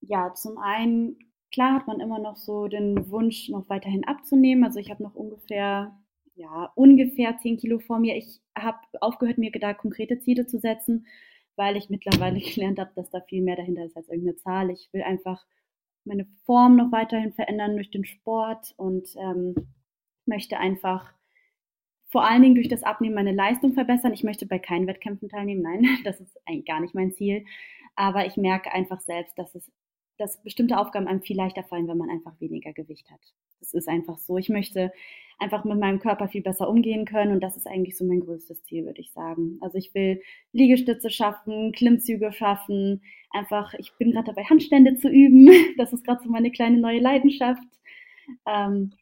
ja, 0.02 0.34
zum 0.34 0.58
einen, 0.58 1.18
klar 1.54 1.76
hat 1.76 1.88
man 1.88 2.02
immer 2.02 2.20
noch 2.20 2.36
so 2.36 2.68
den 2.68 3.10
Wunsch, 3.10 3.48
noch 3.48 3.70
weiterhin 3.70 4.04
abzunehmen. 4.04 4.66
Also 4.66 4.80
ich 4.80 4.92
habe 4.92 5.02
noch 5.02 5.16
ungefähr 5.16 5.98
ja, 6.42 6.72
ungefähr 6.76 7.38
10 7.38 7.58
Kilo 7.58 7.80
vor 7.80 8.00
mir. 8.00 8.16
Ich 8.18 8.42
habe 8.58 8.80
aufgehört, 9.00 9.38
mir 9.38 9.52
da 9.52 9.74
konkrete 9.74 10.20
Ziele 10.20 10.48
zu 10.48 10.60
setzen, 10.60 11.06
weil 11.56 11.78
ich 11.78 11.90
mittlerweile 11.90 12.40
gelernt 12.54 12.80
habe, 12.80 12.92
dass 12.96 13.10
da 13.10 13.22
viel 13.22 13.44
mehr 13.44 13.56
dahinter 13.56 13.86
ist 13.86 13.96
als 13.96 14.10
irgendeine 14.10 14.38
Zahl. 14.38 14.70
Ich 14.72 14.90
will 14.92 15.04
einfach 15.04 15.46
meine 16.04 16.26
Form 16.46 16.78
noch 16.78 16.92
weiterhin 16.92 17.34
verändern 17.34 17.76
durch 17.76 17.92
den 17.92 18.06
Sport 18.06 18.74
und 18.78 19.16
ähm, 19.18 19.54
möchte 20.26 20.58
einfach 20.58 21.14
vor 22.10 22.26
allen 22.28 22.42
Dingen 22.42 22.56
durch 22.56 22.68
das 22.68 22.84
Abnehmen 22.84 23.16
meine 23.16 23.32
Leistung 23.32 23.74
verbessern. 23.74 24.14
Ich 24.14 24.24
möchte 24.24 24.46
bei 24.46 24.60
keinen 24.60 24.88
Wettkämpfen 24.88 25.30
teilnehmen, 25.30 25.62
nein, 25.62 25.86
das 26.04 26.20
ist 26.20 26.38
eigentlich 26.46 26.66
gar 26.66 26.80
nicht 26.80 26.96
mein 26.96 27.14
Ziel. 27.14 27.46
Aber 27.96 28.26
ich 28.26 28.36
merke 28.36 28.74
einfach 28.74 29.00
selbst, 29.02 29.38
dass 29.38 29.54
es 29.54 29.72
dass 30.22 30.42
bestimmte 30.44 30.78
Aufgaben 30.78 31.08
einem 31.08 31.22
viel 31.22 31.36
leichter 31.36 31.64
fallen, 31.64 31.88
wenn 31.88 31.98
man 31.98 32.10
einfach 32.10 32.40
weniger 32.40 32.72
Gewicht 32.74 33.10
hat. 33.10 33.20
Das 33.60 33.74
ist 33.74 33.90
einfach 33.90 34.18
so. 34.20 34.38
Ich 34.38 34.50
möchte 34.50 34.92
einfach 35.40 35.64
mit 35.66 35.80
meinem 35.80 36.00
Körper 36.00 36.28
viel 36.28 36.44
besser 36.44 36.70
umgehen 36.70 37.06
können 37.06 37.32
und 37.32 37.42
das 37.42 37.58
ist 37.58 37.68
eigentlich 37.68 37.98
so 37.98 38.06
mein 38.06 38.20
größtes 38.20 38.64
Ziel, 38.64 38.86
würde 38.86 39.02
ich 39.02 39.12
sagen. 39.12 39.58
Also 39.62 39.78
ich 39.78 39.94
will 39.96 40.22
Liegestütze 40.54 41.10
schaffen, 41.10 41.72
Klimmzüge 41.72 42.32
schaffen, 42.32 43.02
einfach, 43.32 43.74
ich 43.74 43.92
bin 43.98 44.12
gerade 44.12 44.28
dabei, 44.28 44.44
Handstände 44.44 44.96
zu 44.96 45.10
üben. 45.10 45.50
Das 45.78 45.94
ist 45.94 46.06
gerade 46.06 46.24
so 46.24 46.30
meine 46.30 46.52
kleine 46.52 46.78
neue 46.78 47.00
Leidenschaft. 47.00 47.64
Ähm, 48.46 48.94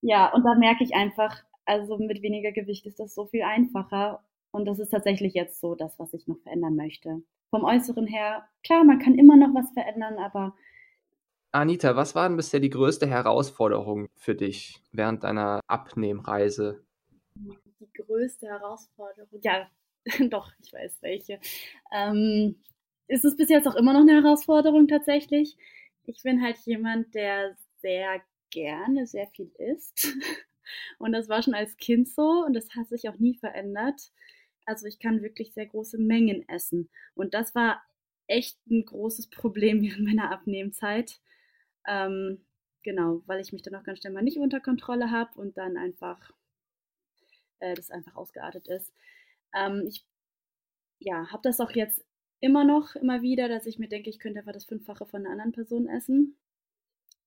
ja, 0.00 0.32
und 0.32 0.44
da 0.44 0.54
merke 0.54 0.82
ich 0.82 0.94
einfach, 0.94 1.44
also 1.64 1.98
mit 1.98 2.22
weniger 2.22 2.50
Gewicht 2.50 2.86
ist 2.86 2.98
das 2.98 3.14
so 3.14 3.26
viel 3.26 3.42
einfacher 3.42 4.24
und 4.50 4.64
das 4.66 4.78
ist 4.78 4.90
tatsächlich 4.90 5.34
jetzt 5.34 5.60
so 5.60 5.74
das, 5.74 5.98
was 5.98 6.12
ich 6.14 6.26
noch 6.26 6.38
verändern 6.40 6.76
möchte 6.76 7.22
vom 7.50 7.64
Äußeren 7.64 8.06
her, 8.06 8.48
klar, 8.62 8.84
man 8.84 8.98
kann 8.98 9.14
immer 9.14 9.36
noch 9.36 9.54
was 9.54 9.70
verändern, 9.72 10.18
aber. 10.18 10.54
Anita, 11.50 11.96
was 11.96 12.14
war 12.14 12.28
denn 12.28 12.36
bisher 12.36 12.60
die 12.60 12.70
größte 12.70 13.06
Herausforderung 13.06 14.08
für 14.16 14.34
dich 14.34 14.82
während 14.92 15.24
deiner 15.24 15.60
Abnehmreise? 15.66 16.84
Die 17.34 17.92
größte 17.94 18.48
Herausforderung, 18.48 19.40
ja, 19.42 19.66
doch, 20.30 20.52
ich 20.62 20.72
weiß 20.72 20.98
welche. 21.00 21.40
Ähm, 21.92 22.56
ist 23.06 23.24
es 23.24 23.36
bis 23.36 23.48
jetzt 23.48 23.66
auch 23.66 23.76
immer 23.76 23.94
noch 23.94 24.00
eine 24.00 24.22
Herausforderung 24.22 24.88
tatsächlich. 24.88 25.56
Ich 26.04 26.22
bin 26.22 26.42
halt 26.42 26.58
jemand, 26.66 27.14
der 27.14 27.56
sehr 27.80 28.20
gerne 28.50 29.06
sehr 29.06 29.28
viel 29.28 29.50
isst. 29.58 30.14
Und 30.98 31.12
das 31.12 31.30
war 31.30 31.42
schon 31.42 31.54
als 31.54 31.78
Kind 31.78 32.08
so 32.08 32.44
und 32.44 32.52
das 32.52 32.68
hat 32.76 32.88
sich 32.88 33.08
auch 33.08 33.18
nie 33.18 33.34
verändert. 33.34 34.12
Also 34.68 34.86
ich 34.86 34.98
kann 34.98 35.22
wirklich 35.22 35.52
sehr 35.54 35.66
große 35.66 35.98
Mengen 35.98 36.46
essen. 36.48 36.90
Und 37.14 37.32
das 37.34 37.54
war 37.54 37.82
echt 38.26 38.58
ein 38.70 38.84
großes 38.84 39.28
Problem 39.30 39.82
während 39.82 40.04
meiner 40.04 40.30
Abnehmzeit. 40.30 41.20
Ähm, 41.86 42.44
genau, 42.82 43.22
weil 43.26 43.40
ich 43.40 43.52
mich 43.52 43.62
dann 43.62 43.74
auch 43.74 43.84
ganz 43.84 44.00
schnell 44.00 44.12
mal 44.12 44.22
nicht 44.22 44.38
unter 44.38 44.60
Kontrolle 44.60 45.10
habe 45.10 45.40
und 45.40 45.56
dann 45.56 45.76
einfach 45.78 46.32
äh, 47.60 47.74
das 47.74 47.90
einfach 47.90 48.14
ausgeartet 48.16 48.68
ist. 48.68 48.92
Ähm, 49.54 49.84
ich 49.86 50.04
ja, 51.00 51.30
habe 51.30 51.42
das 51.42 51.60
auch 51.60 51.70
jetzt 51.72 52.04
immer 52.40 52.64
noch, 52.64 52.94
immer 52.96 53.22
wieder, 53.22 53.48
dass 53.48 53.66
ich 53.66 53.78
mir 53.78 53.88
denke, 53.88 54.10
ich 54.10 54.18
könnte 54.20 54.40
einfach 54.40 54.52
das 54.52 54.64
Fünffache 54.66 55.06
von 55.06 55.22
einer 55.22 55.30
anderen 55.32 55.52
Person 55.52 55.88
essen. 55.88 56.36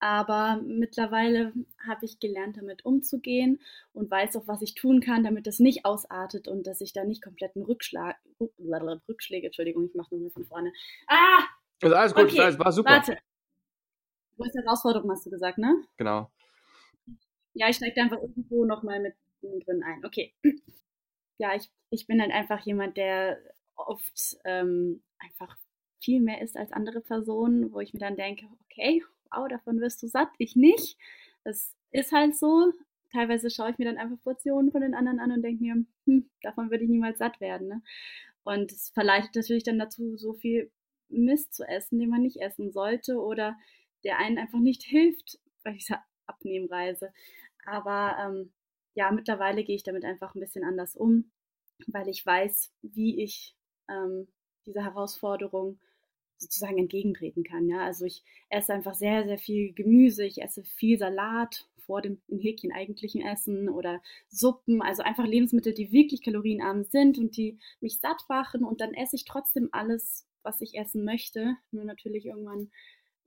Aber 0.03 0.59
mittlerweile 0.65 1.53
habe 1.87 2.05
ich 2.05 2.19
gelernt, 2.19 2.57
damit 2.57 2.83
umzugehen 2.85 3.59
und 3.93 4.09
weiß 4.09 4.35
auch, 4.35 4.47
was 4.47 4.63
ich 4.63 4.73
tun 4.73 4.99
kann, 4.99 5.23
damit 5.23 5.45
das 5.45 5.59
nicht 5.59 5.85
ausartet 5.85 6.47
und 6.47 6.65
dass 6.65 6.81
ich 6.81 6.91
da 6.91 7.03
nicht 7.03 7.21
komplett 7.21 7.55
einen 7.55 7.65
Rückschlag, 7.65 8.15
Rückschläge, 9.07 9.45
Entschuldigung, 9.45 9.85
ich 9.85 9.93
mache 9.93 10.15
nur 10.15 10.31
von 10.31 10.43
vorne. 10.45 10.73
Ah! 11.05 11.43
Also 11.83 11.95
alles 11.95 12.15
gut, 12.15 12.23
okay, 12.23 12.37
das 12.37 12.57
war 12.57 12.71
super. 12.71 12.89
Warte. 12.89 13.17
Größte 14.37 14.63
Herausforderung 14.63 15.11
hast 15.11 15.27
du 15.27 15.29
gesagt, 15.29 15.59
ne? 15.59 15.83
Genau. 15.97 16.31
Ja, 17.53 17.69
ich 17.69 17.75
steige 17.75 17.93
da 17.95 18.01
einfach 18.01 18.21
irgendwo 18.21 18.65
nochmal 18.65 18.99
mit 19.01 19.13
drin 19.43 19.83
ein. 19.83 20.03
Okay. 20.03 20.33
Ja, 21.37 21.55
ich, 21.55 21.69
ich 21.91 22.07
bin 22.07 22.19
halt 22.21 22.31
einfach 22.31 22.59
jemand, 22.65 22.97
der 22.97 23.39
oft 23.75 24.37
ähm, 24.45 25.03
einfach 25.19 25.55
viel 25.99 26.21
mehr 26.21 26.41
ist 26.41 26.57
als 26.57 26.71
andere 26.71 27.01
Personen, 27.01 27.71
wo 27.71 27.79
ich 27.79 27.93
mir 27.93 27.99
dann 27.99 28.15
denke, 28.15 28.47
okay, 28.65 29.03
wow, 29.31 29.47
davon 29.47 29.79
wirst 29.79 30.03
du 30.03 30.07
satt, 30.07 30.29
ich 30.37 30.55
nicht. 30.55 30.97
Das 31.43 31.75
ist 31.91 32.11
halt 32.11 32.35
so. 32.37 32.73
teilweise 33.11 33.49
schaue 33.49 33.71
ich 33.71 33.77
mir 33.77 33.85
dann 33.85 33.97
einfach 33.97 34.21
Portionen 34.23 34.71
von 34.71 34.81
den 34.81 34.93
anderen 34.93 35.19
an 35.19 35.31
und 35.31 35.41
denke 35.41 35.63
mir, 35.63 35.85
hm, 36.05 36.29
davon 36.41 36.71
würde 36.71 36.83
ich 36.83 36.89
niemals 36.89 37.17
satt 37.17 37.41
werden. 37.41 37.67
Ne? 37.67 37.81
Und 38.43 38.71
es 38.71 38.89
verleitet 38.89 39.35
natürlich 39.35 39.63
dann 39.63 39.79
dazu, 39.79 40.17
so 40.17 40.33
viel 40.33 40.71
Mist 41.09 41.53
zu 41.53 41.67
essen, 41.67 41.99
den 41.99 42.09
man 42.09 42.21
nicht 42.21 42.41
essen 42.41 42.71
sollte 42.71 43.19
oder 43.19 43.57
der 44.03 44.17
einen 44.17 44.37
einfach 44.37 44.59
nicht 44.59 44.83
hilft 44.83 45.39
bei 45.63 45.73
dieser 45.73 46.03
Abnehmreise. 46.25 47.11
Aber 47.65 48.15
ähm, 48.19 48.53
ja, 48.93 49.11
mittlerweile 49.11 49.63
gehe 49.63 49.75
ich 49.75 49.83
damit 49.83 50.05
einfach 50.05 50.33
ein 50.35 50.39
bisschen 50.39 50.63
anders 50.63 50.95
um, 50.95 51.31
weil 51.87 52.07
ich 52.07 52.25
weiß, 52.25 52.71
wie 52.81 53.21
ich 53.21 53.55
ähm, 53.89 54.27
dieser 54.65 54.83
Herausforderung 54.83 55.79
sozusagen 56.41 56.77
entgegentreten 56.77 57.43
kann. 57.43 57.69
Ja? 57.69 57.85
Also 57.85 58.05
ich 58.05 58.23
esse 58.49 58.73
einfach 58.73 58.95
sehr, 58.95 59.25
sehr 59.25 59.37
viel 59.37 59.73
Gemüse, 59.73 60.25
ich 60.25 60.41
esse 60.41 60.63
viel 60.63 60.97
Salat 60.97 61.67
vor 61.85 62.01
dem 62.01 62.21
in 62.27 62.39
Häkchen 62.39 62.71
eigentlichen 62.71 63.21
Essen 63.21 63.69
oder 63.69 64.01
Suppen, 64.29 64.81
also 64.81 65.03
einfach 65.03 65.25
Lebensmittel, 65.25 65.73
die 65.73 65.91
wirklich 65.91 66.23
kalorienarm 66.23 66.83
sind 66.83 67.17
und 67.17 67.37
die 67.37 67.59
mich 67.79 67.99
satt 67.99 68.23
machen 68.29 68.63
und 68.63 68.81
dann 68.81 68.93
esse 68.93 69.15
ich 69.15 69.25
trotzdem 69.25 69.69
alles, 69.71 70.27
was 70.43 70.61
ich 70.61 70.77
essen 70.77 71.05
möchte. 71.05 71.55
Nur 71.71 71.85
natürlich 71.85 72.25
irgendwann 72.25 72.71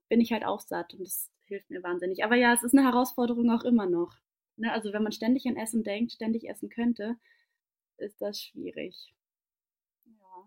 bin 0.09 0.21
ich 0.21 0.33
halt 0.33 0.45
auch 0.45 0.61
satt 0.61 0.95
und 0.95 1.01
das 1.01 1.31
hilft 1.47 1.71
mir 1.71 1.83
wahnsinnig. 1.83 2.25
Aber 2.25 2.37
ja, 2.37 2.53
es 2.53 2.63
ist 2.63 2.75
eine 2.75 2.87
Herausforderung 2.87 3.51
auch 3.51 3.65
immer 3.65 3.87
noch. 3.87 4.17
Ne? 4.57 4.73
Also 4.73 4.93
wenn 4.93 5.03
man 5.03 5.13
ständig 5.13 5.47
an 5.47 5.57
Essen 5.57 5.85
denkt, 5.85 6.13
ständig 6.13 6.49
essen 6.49 6.69
könnte, 6.69 7.17
ist 7.99 8.21
das 8.21 8.41
schwierig. 8.41 9.15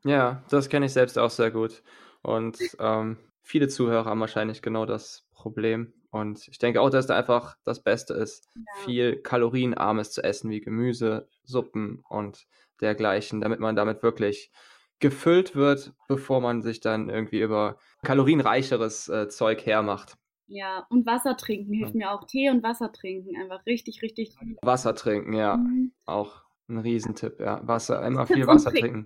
Ja, 0.03 0.11
ja 0.11 0.43
das 0.49 0.69
kenne 0.69 0.85
ich 0.85 0.93
selbst 0.93 1.17
auch 1.17 1.29
sehr 1.29 1.51
gut. 1.51 1.83
Und 2.27 2.57
ähm, 2.79 3.15
viele 3.41 3.69
Zuhörer 3.69 4.03
haben 4.03 4.19
wahrscheinlich 4.19 4.61
genau 4.61 4.85
das 4.85 5.25
Problem. 5.31 5.93
Und 6.11 6.45
ich 6.49 6.57
denke 6.57 6.81
auch, 6.81 6.89
dass 6.89 7.07
da 7.07 7.15
einfach 7.15 7.55
das 7.63 7.81
Beste 7.81 8.13
ist, 8.15 8.49
ja. 8.53 8.63
viel 8.83 9.15
kalorienarmes 9.21 10.11
zu 10.11 10.21
essen, 10.21 10.49
wie 10.49 10.59
Gemüse, 10.59 11.29
Suppen 11.45 12.03
und 12.09 12.45
dergleichen, 12.81 13.39
damit 13.39 13.61
man 13.61 13.77
damit 13.77 14.03
wirklich 14.03 14.51
gefüllt 14.99 15.55
wird, 15.55 15.93
bevor 16.09 16.41
man 16.41 16.61
sich 16.61 16.81
dann 16.81 17.07
irgendwie 17.07 17.39
über 17.39 17.77
kalorienreicheres 18.03 19.07
äh, 19.07 19.29
Zeug 19.29 19.65
hermacht. 19.65 20.17
Ja, 20.47 20.85
und 20.89 21.05
Wasser 21.05 21.37
trinken 21.37 21.71
hilft 21.71 21.95
mir 21.95 22.11
auch. 22.11 22.25
Tee 22.25 22.49
und 22.49 22.61
Wasser 22.61 22.91
trinken, 22.91 23.37
einfach 23.37 23.65
richtig, 23.65 24.01
richtig. 24.01 24.35
Wasser 24.61 24.95
trinken, 24.95 25.31
ja. 25.31 25.55
Mhm. 25.55 25.93
Auch 26.05 26.43
ein 26.67 26.79
Riesentipp, 26.79 27.39
ja. 27.39 27.65
Wasser, 27.65 28.05
immer 28.05 28.27
viel 28.27 28.47
Wasser 28.47 28.73
trinken. 28.73 29.05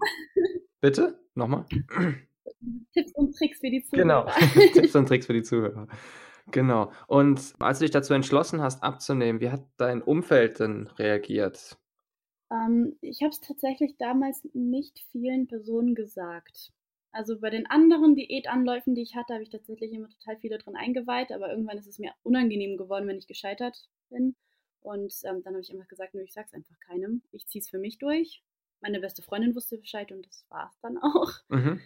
Bitte? 0.80 1.20
Nochmal? 1.36 1.66
Tipps 2.94 3.14
und 3.16 3.36
Tricks 3.36 3.60
für 3.60 3.70
die 3.70 3.84
Zuhörer. 3.84 4.04
Genau, 4.04 4.26
Tipps 4.74 4.96
und 4.96 5.08
Tricks 5.08 5.26
für 5.26 5.34
die 5.34 5.44
Zuhörer. 5.44 5.88
Genau. 6.52 6.92
Und 7.08 7.54
als 7.60 7.80
du 7.80 7.86
dich 7.86 7.92
dazu 7.92 8.14
entschlossen 8.14 8.62
hast, 8.62 8.84
abzunehmen, 8.84 9.42
wie 9.42 9.50
hat 9.50 9.64
dein 9.78 10.02
Umfeld 10.02 10.60
denn 10.60 10.88
reagiert? 10.88 11.78
Ähm, 12.52 12.98
ich 13.02 13.22
habe 13.22 13.30
es 13.30 13.40
tatsächlich 13.40 13.98
damals 13.98 14.42
nicht 14.54 15.00
vielen 15.12 15.48
Personen 15.48 15.96
gesagt. 15.96 16.72
Also 17.14 17.40
bei 17.40 17.50
den 17.50 17.66
anderen 17.66 18.16
Diätanläufen, 18.16 18.96
die 18.96 19.02
ich 19.02 19.16
hatte, 19.16 19.34
habe 19.34 19.44
ich 19.44 19.50
tatsächlich 19.50 19.92
immer 19.92 20.10
total 20.10 20.38
viele 20.38 20.58
drin 20.58 20.76
eingeweiht, 20.76 21.32
aber 21.32 21.50
irgendwann 21.50 21.78
ist 21.78 21.88
es 21.88 22.00
mir 22.00 22.14
unangenehm 22.24 22.78
geworden, 22.78 23.08
wenn 23.08 23.18
ich 23.18 23.28
gescheitert 23.28 23.90
bin. 24.10 24.36
Und 24.82 25.14
ähm, 25.26 25.44
dann 25.44 25.54
habe 25.54 25.62
ich 25.62 25.72
einfach 25.72 25.88
gesagt, 25.88 26.14
nö, 26.14 26.24
ich 26.24 26.34
sag's 26.34 26.54
einfach 26.54 26.76
keinem. 26.80 27.22
Ich 27.32 27.48
ziehe 27.48 27.62
es 27.62 27.70
für 27.70 27.80
mich 27.80 27.98
durch. 28.00 28.44
Meine 28.82 29.00
beste 29.00 29.22
Freundin 29.22 29.56
wusste 29.56 29.78
Bescheid 29.78 30.12
und 30.12 30.26
das 30.26 30.46
war 30.50 30.70
es 30.72 30.80
dann 30.80 30.98
auch. 30.98 31.32
Mhm. 31.50 31.80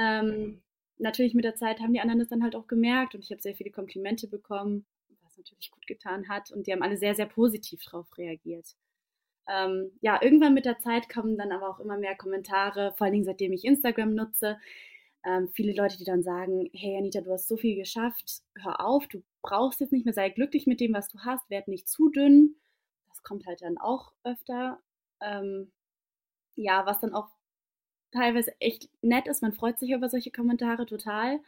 Ähm, 0.00 0.62
natürlich 0.98 1.34
mit 1.34 1.44
der 1.44 1.56
Zeit 1.56 1.80
haben 1.80 1.92
die 1.92 2.00
anderen 2.00 2.20
das 2.20 2.28
dann 2.28 2.42
halt 2.42 2.56
auch 2.56 2.66
gemerkt 2.66 3.14
und 3.14 3.22
ich 3.22 3.30
habe 3.30 3.42
sehr 3.42 3.54
viele 3.54 3.70
Komplimente 3.70 4.28
bekommen, 4.28 4.86
was 5.22 5.36
natürlich 5.36 5.70
gut 5.70 5.86
getan 5.86 6.28
hat. 6.28 6.50
Und 6.50 6.66
die 6.66 6.72
haben 6.72 6.82
alle 6.82 6.96
sehr, 6.96 7.14
sehr 7.14 7.26
positiv 7.26 7.82
darauf 7.84 8.16
reagiert. 8.16 8.76
Ähm, 9.48 9.92
ja, 10.00 10.22
irgendwann 10.22 10.54
mit 10.54 10.64
der 10.64 10.78
Zeit 10.78 11.08
kommen 11.08 11.36
dann 11.36 11.52
aber 11.52 11.68
auch 11.68 11.80
immer 11.80 11.98
mehr 11.98 12.16
Kommentare, 12.16 12.94
vor 12.96 13.06
allen 13.06 13.12
Dingen 13.12 13.24
seitdem 13.24 13.52
ich 13.52 13.64
Instagram 13.64 14.14
nutze. 14.14 14.58
Ähm, 15.24 15.48
viele 15.52 15.74
Leute, 15.74 15.98
die 15.98 16.04
dann 16.04 16.22
sagen, 16.22 16.70
hey 16.72 16.96
Anita, 16.96 17.20
du 17.20 17.30
hast 17.32 17.48
so 17.48 17.56
viel 17.56 17.76
geschafft, 17.76 18.42
hör 18.62 18.80
auf, 18.80 19.06
du 19.08 19.22
brauchst 19.42 19.80
jetzt 19.80 19.92
nicht 19.92 20.06
mehr, 20.06 20.14
sei 20.14 20.30
glücklich 20.30 20.66
mit 20.66 20.80
dem, 20.80 20.94
was 20.94 21.08
du 21.08 21.18
hast, 21.20 21.50
werd 21.50 21.68
nicht 21.68 21.88
zu 21.88 22.08
dünn. 22.08 22.56
Das 23.08 23.22
kommt 23.22 23.46
halt 23.46 23.60
dann 23.60 23.76
auch 23.76 24.12
öfter. 24.24 24.80
Ähm, 25.20 25.72
ja, 26.56 26.86
was 26.86 27.00
dann 27.00 27.12
auch 27.14 27.28
teilweise 28.12 28.52
echt 28.60 28.88
nett 29.02 29.26
ist. 29.28 29.42
Man 29.42 29.52
freut 29.52 29.78
sich 29.78 29.90
über 29.90 30.08
solche 30.08 30.30
Kommentare 30.30 30.86
total. 30.86 31.40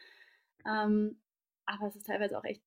Ähm, 0.67 1.19
aber 1.67 1.87
es 1.89 1.97
ist 1.97 2.07
teilweise 2.07 2.39
auch 2.39 2.45
echt 2.45 2.63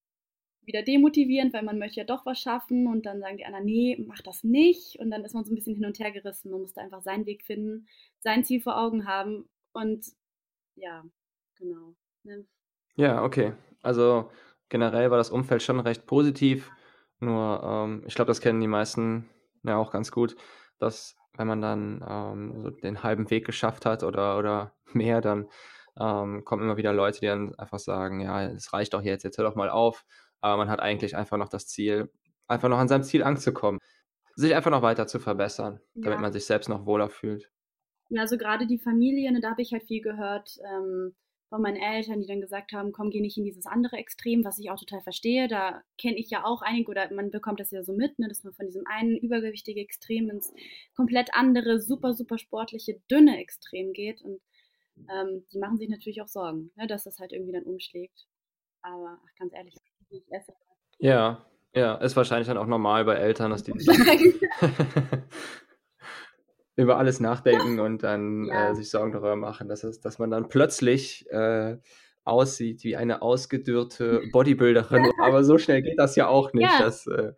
wieder 0.63 0.81
demotivierend, 0.81 1.53
weil 1.53 1.63
man 1.63 1.77
möchte 1.77 1.99
ja 1.99 2.05
doch 2.05 2.25
was 2.25 2.39
schaffen 2.39 2.87
und 2.87 3.05
dann 3.05 3.19
sagen 3.19 3.37
die 3.37 3.45
anderen, 3.45 3.65
nee, 3.65 4.03
mach 4.07 4.21
das 4.21 4.43
nicht. 4.43 4.99
Und 4.99 5.11
dann 5.11 5.23
ist 5.23 5.33
man 5.33 5.45
so 5.45 5.51
ein 5.51 5.55
bisschen 5.55 5.75
hin 5.75 5.85
und 5.85 5.99
her 5.99 6.11
gerissen. 6.11 6.51
Man 6.51 6.61
muss 6.61 6.73
da 6.73 6.81
einfach 6.81 7.01
seinen 7.01 7.25
Weg 7.25 7.43
finden, 7.43 7.87
sein 8.19 8.43
Ziel 8.43 8.61
vor 8.61 8.77
Augen 8.79 9.07
haben 9.07 9.47
und 9.73 10.05
ja, 10.75 11.03
genau. 11.55 11.95
Ne? 12.23 12.45
Ja, 12.95 13.23
okay. 13.23 13.53
Also 13.81 14.31
generell 14.69 15.11
war 15.11 15.17
das 15.17 15.29
Umfeld 15.29 15.61
schon 15.61 15.79
recht 15.79 16.05
positiv. 16.05 16.71
Nur, 17.19 17.61
ähm, 17.63 18.03
ich 18.07 18.15
glaube, 18.15 18.27
das 18.27 18.41
kennen 18.41 18.61
die 18.61 18.67
meisten 18.67 19.29
ja 19.63 19.77
auch 19.77 19.91
ganz 19.91 20.11
gut, 20.11 20.35
dass 20.79 21.15
wenn 21.37 21.47
man 21.47 21.61
dann 21.61 22.05
ähm, 22.07 22.61
so 22.61 22.69
den 22.69 23.03
halben 23.03 23.29
Weg 23.29 23.45
geschafft 23.45 23.85
hat 23.85 24.03
oder, 24.03 24.37
oder 24.37 24.73
mehr, 24.93 25.21
dann 25.21 25.47
ähm, 25.99 26.43
kommen 26.43 26.63
immer 26.63 26.77
wieder 26.77 26.93
Leute, 26.93 27.19
die 27.19 27.27
dann 27.27 27.55
einfach 27.55 27.79
sagen, 27.79 28.19
ja, 28.19 28.43
es 28.43 28.73
reicht 28.73 28.93
doch 28.93 29.01
jetzt, 29.01 29.23
jetzt 29.23 29.37
hör 29.37 29.45
doch 29.45 29.55
mal 29.55 29.69
auf. 29.69 30.05
Aber 30.41 30.57
man 30.57 30.69
hat 30.69 30.79
eigentlich 30.79 31.15
einfach 31.15 31.37
noch 31.37 31.49
das 31.49 31.67
Ziel, 31.67 32.11
einfach 32.47 32.69
noch 32.69 32.77
an 32.77 32.87
seinem 32.87 33.03
Ziel 33.03 33.23
anzukommen. 33.23 33.79
Sich 34.35 34.53
einfach 34.53 34.71
noch 34.71 34.81
weiter 34.81 35.07
zu 35.07 35.19
verbessern, 35.19 35.79
ja. 35.93 36.03
damit 36.03 36.19
man 36.19 36.33
sich 36.33 36.45
selbst 36.45 36.67
noch 36.67 36.85
wohler 36.85 37.09
fühlt. 37.09 37.49
Ja, 38.09 38.21
also 38.21 38.37
gerade 38.37 38.67
die 38.67 38.77
Familie, 38.77 39.31
ne, 39.31 39.39
da 39.39 39.51
habe 39.51 39.61
ich 39.61 39.71
halt 39.71 39.83
viel 39.83 40.01
gehört 40.01 40.57
ähm, 40.63 41.15
von 41.49 41.61
meinen 41.61 41.77
Eltern, 41.77 42.21
die 42.21 42.27
dann 42.27 42.41
gesagt 42.41 42.73
haben, 42.73 42.91
komm, 42.91 43.11
geh 43.11 43.21
nicht 43.21 43.37
in 43.37 43.43
dieses 43.43 43.65
andere 43.65 43.97
Extrem, 43.97 44.43
was 44.43 44.59
ich 44.59 44.71
auch 44.71 44.79
total 44.79 45.01
verstehe. 45.01 45.47
Da 45.47 45.81
kenne 45.97 46.17
ich 46.17 46.29
ja 46.29 46.43
auch 46.43 46.61
einige 46.61 46.89
oder 46.89 47.13
man 47.13 47.31
bekommt 47.31 47.59
das 47.59 47.71
ja 47.71 47.83
so 47.83 47.93
mit, 47.93 48.17
ne, 48.19 48.27
dass 48.27 48.43
man 48.43 48.53
von 48.53 48.65
diesem 48.65 48.85
einen 48.87 49.17
übergewichtige 49.17 49.81
Extrem 49.81 50.29
ins 50.29 50.53
komplett 50.95 51.29
andere, 51.33 51.79
super, 51.79 52.13
super 52.13 52.37
sportliche, 52.37 52.99
dünne 53.09 53.39
Extrem 53.39 53.93
geht. 53.93 54.21
Und 54.21 54.41
ähm, 54.97 55.45
die 55.53 55.59
machen 55.59 55.77
sich 55.77 55.89
natürlich 55.89 56.21
auch 56.21 56.27
Sorgen, 56.27 56.71
ne, 56.75 56.87
dass 56.87 57.03
das 57.03 57.19
halt 57.19 57.31
irgendwie 57.31 57.53
dann 57.53 57.63
umschlägt. 57.63 58.27
Aber 58.81 59.19
ach, 59.23 59.35
ganz 59.37 59.53
ehrlich, 59.53 59.75
ich 60.09 60.23
esse. 60.31 60.53
Ja, 60.97 61.45
ja, 61.73 61.95
ist 61.95 62.15
wahrscheinlich 62.15 62.47
dann 62.47 62.57
auch 62.57 62.67
normal 62.67 63.05
bei 63.05 63.15
Eltern, 63.15 63.51
dass 63.51 63.63
die 63.63 63.71
über 66.75 66.97
alles 66.97 67.19
nachdenken 67.19 67.79
und 67.79 68.03
dann 68.03 68.45
ja. 68.45 68.69
äh, 68.69 68.75
sich 68.75 68.89
Sorgen 68.89 69.11
darüber 69.11 69.35
machen, 69.35 69.69
dass, 69.69 69.83
es, 69.83 70.01
dass 70.01 70.19
man 70.19 70.29
dann 70.29 70.49
plötzlich 70.49 71.29
äh, 71.31 71.77
aussieht 72.23 72.83
wie 72.83 72.95
eine 72.95 73.21
ausgedürrte 73.21 74.21
Bodybuilderin. 74.31 75.11
Aber 75.21 75.43
so 75.43 75.57
schnell 75.57 75.81
geht 75.81 75.99
das 75.99 76.15
ja 76.15 76.27
auch 76.27 76.53
nicht. 76.53 76.69
Ja. 76.69 76.79
Das, 76.79 77.07
äh, 77.07 77.33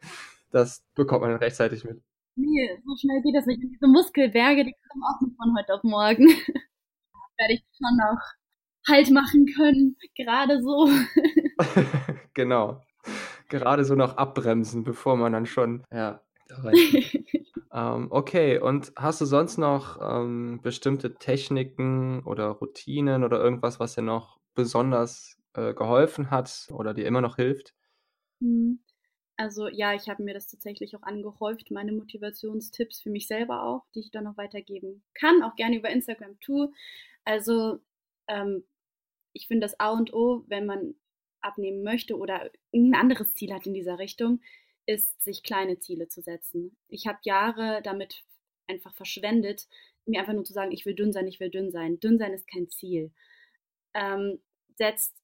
das 0.52 0.84
bekommt 0.96 1.22
man 1.22 1.36
rechtzeitig 1.36 1.84
mit. 1.84 2.02
Nee, 2.36 2.70
so 2.86 2.96
schnell 2.96 3.22
geht 3.22 3.36
das 3.36 3.46
nicht. 3.46 3.64
Und 3.64 3.72
diese 3.72 3.88
Muskelberge, 3.88 4.64
die 4.64 4.76
kommen 4.90 5.04
auch 5.04 5.22
nicht 5.22 5.36
von 5.38 5.56
heute 5.58 5.74
auf 5.74 5.84
morgen. 5.84 6.28
werde 7.38 7.54
ich 7.54 7.64
schon 7.78 7.98
noch 7.98 8.22
Halt 8.90 9.12
machen 9.12 9.46
können, 9.54 9.98
gerade 10.16 10.62
so. 10.62 10.88
genau. 12.34 12.82
Gerade 13.50 13.84
so 13.84 13.96
noch 13.96 14.16
abbremsen, 14.16 14.86
bevor 14.86 15.18
man 15.18 15.34
dann 15.34 15.46
schon, 15.46 15.84
ja, 15.92 16.22
ähm, 17.74 18.08
okay, 18.10 18.60
und 18.60 18.92
hast 18.96 19.22
du 19.22 19.26
sonst 19.26 19.58
noch 19.58 20.00
ähm, 20.02 20.60
bestimmte 20.62 21.16
Techniken 21.16 22.24
oder 22.24 22.48
Routinen 22.48 23.24
oder 23.24 23.42
irgendwas, 23.42 23.80
was 23.80 23.96
dir 23.96 24.02
noch 24.02 24.40
besonders 24.56 25.38
äh, 25.54 25.74
geholfen 25.74 26.32
hat 26.32 26.68
oder 26.72 26.94
dir 26.94 27.06
immer 27.06 27.22
noch 27.22 27.36
hilft? 27.36 27.74
Hm. 28.42 28.80
Also 29.40 29.68
ja, 29.68 29.94
ich 29.94 30.10
habe 30.10 30.24
mir 30.24 30.34
das 30.34 30.48
tatsächlich 30.48 30.96
auch 30.96 31.04
angehäuft, 31.04 31.70
meine 31.70 31.92
Motivationstipps 31.92 33.02
für 33.02 33.12
mich 33.12 33.28
selber 33.28 33.64
auch, 33.64 33.86
die 33.94 34.00
ich 34.00 34.10
dann 34.10 34.24
noch 34.24 34.36
weitergeben 34.36 35.04
kann, 35.14 35.44
auch 35.44 35.56
gerne 35.56 35.78
über 35.78 35.92
Instagram 35.92 36.40
tue. 36.40 36.72
Also 37.24 37.80
ähm, 38.28 38.64
ich 39.34 39.48
finde 39.48 39.66
das 39.66 39.80
A 39.80 39.92
und 39.92 40.12
O, 40.12 40.44
wenn 40.48 40.66
man 40.66 40.96
abnehmen 41.42 41.84
möchte 41.84 42.18
oder 42.18 42.50
ein 42.74 42.96
anderes 42.96 43.36
Ziel 43.36 43.54
hat 43.54 43.68
in 43.68 43.76
dieser 43.76 44.00
Richtung, 44.00 44.42
ist, 44.88 45.22
sich 45.22 45.44
kleine 45.44 45.78
Ziele 45.80 46.08
zu 46.08 46.22
setzen. 46.22 46.76
Ich 46.88 47.06
habe 47.06 47.20
Jahre 47.24 47.82
damit 47.84 48.24
einfach 48.68 48.94
verschwendet, 48.94 49.68
mir 50.06 50.22
einfach 50.22 50.34
nur 50.34 50.46
zu 50.46 50.54
sagen, 50.54 50.72
ich 50.72 50.86
will 50.86 50.96
dünn 50.96 51.14
sein, 51.14 51.28
ich 51.28 51.40
will 51.40 51.50
dünn 51.50 51.72
sein. 51.72 52.00
Dünn 52.00 52.18
sein 52.18 52.34
ist 52.34 52.48
kein 52.48 52.70
Ziel. 52.70 53.12
Ähm, 53.94 54.40
setzt 54.76 55.16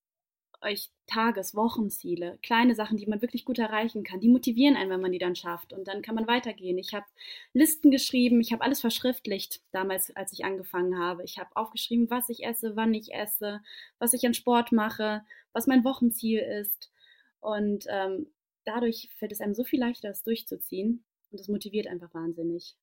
euch 0.61 0.91
Tages-, 1.07 1.55
Wochenziele, 1.55 2.39
kleine 2.41 2.75
Sachen, 2.75 2.97
die 2.97 3.05
man 3.05 3.21
wirklich 3.21 3.45
gut 3.45 3.59
erreichen 3.59 4.03
kann. 4.03 4.19
Die 4.19 4.29
motivieren 4.29 4.75
einen, 4.75 4.89
wenn 4.89 5.01
man 5.01 5.11
die 5.11 5.19
dann 5.19 5.35
schafft. 5.35 5.73
Und 5.73 5.87
dann 5.87 6.01
kann 6.01 6.15
man 6.15 6.27
weitergehen. 6.27 6.77
Ich 6.77 6.93
habe 6.93 7.05
Listen 7.53 7.91
geschrieben, 7.91 8.41
ich 8.41 8.51
habe 8.51 8.63
alles 8.63 8.81
verschriftlicht 8.81 9.61
damals, 9.71 10.15
als 10.15 10.33
ich 10.33 10.45
angefangen 10.45 10.97
habe. 10.97 11.23
Ich 11.23 11.37
habe 11.37 11.55
aufgeschrieben, 11.55 12.09
was 12.09 12.29
ich 12.29 12.45
esse, 12.45 12.75
wann 12.75 12.93
ich 12.93 13.13
esse, 13.13 13.61
was 13.99 14.13
ich 14.13 14.25
an 14.25 14.33
Sport 14.33 14.71
mache, 14.71 15.23
was 15.53 15.67
mein 15.67 15.83
Wochenziel 15.83 16.39
ist. 16.39 16.91
Und 17.39 17.85
ähm, 17.89 18.27
dadurch 18.65 19.09
fällt 19.17 19.31
es 19.31 19.41
einem 19.41 19.53
so 19.55 19.63
viel 19.63 19.79
leichter, 19.79 20.09
das 20.09 20.23
durchzuziehen. 20.23 21.03
Und 21.31 21.39
das 21.39 21.47
motiviert 21.47 21.87
einfach 21.87 22.13
wahnsinnig. 22.13 22.75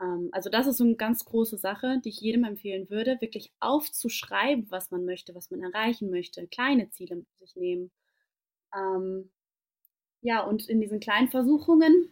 Ähm, 0.00 0.28
also 0.32 0.50
das 0.50 0.66
ist 0.66 0.78
so 0.78 0.84
eine 0.84 0.96
ganz 0.96 1.24
große 1.24 1.58
Sache, 1.58 2.00
die 2.04 2.10
ich 2.10 2.20
jedem 2.20 2.44
empfehlen 2.44 2.90
würde, 2.90 3.18
wirklich 3.20 3.52
aufzuschreiben, 3.60 4.70
was 4.70 4.90
man 4.90 5.04
möchte, 5.04 5.34
was 5.34 5.50
man 5.50 5.62
erreichen 5.62 6.10
möchte, 6.10 6.46
kleine 6.48 6.90
Ziele 6.90 7.16
mit 7.16 7.26
sich 7.38 7.56
nehmen. 7.56 7.90
Ähm, 8.74 9.30
ja, 10.22 10.42
und 10.42 10.68
in 10.68 10.80
diesen 10.80 11.00
kleinen 11.00 11.28
Versuchungen, 11.28 12.10